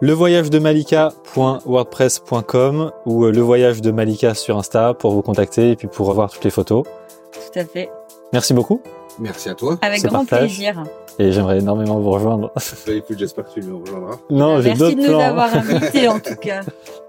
Le 0.00 0.12
voyage 0.12 0.48
de 0.50 0.58
malika.wordpress.com 0.60 2.92
ou 3.06 3.24
euh, 3.24 3.32
le 3.32 3.40
voyage 3.40 3.80
de 3.80 3.90
Malika 3.90 4.34
sur 4.34 4.56
Insta 4.56 4.94
pour 4.94 5.10
vous 5.12 5.22
contacter 5.22 5.72
et 5.72 5.76
puis 5.76 5.88
pour 5.88 6.06
revoir 6.06 6.30
toutes 6.30 6.44
les 6.44 6.50
photos. 6.50 6.84
tout 7.32 7.58
à 7.58 7.64
fait. 7.64 7.90
Merci 8.32 8.54
beaucoup 8.54 8.80
Merci 9.18 9.48
à 9.48 9.54
toi. 9.54 9.76
Avec 9.82 10.02
grand 10.04 10.24
partage. 10.24 10.50
plaisir. 10.54 10.84
et 11.18 11.32
j'aimerais 11.32 11.58
énormément 11.58 11.98
vous 11.98 12.12
rejoindre. 12.12 12.52
Bah, 12.54 12.62
écoute, 12.92 13.18
j'espère 13.18 13.46
que 13.46 13.54
tu 13.54 13.60
nous 13.66 13.80
rejoindras. 13.80 14.18
non, 14.30 14.60
j'ai 14.60 14.68
Merci 14.68 14.80
d'autres 14.80 14.96
de 14.96 15.00
nous 15.02 15.08
plans. 15.08 15.18
avoir 15.20 15.52
invités, 15.56 16.06
en 16.06 16.20
tout 16.20 16.36
cas. 16.40 16.60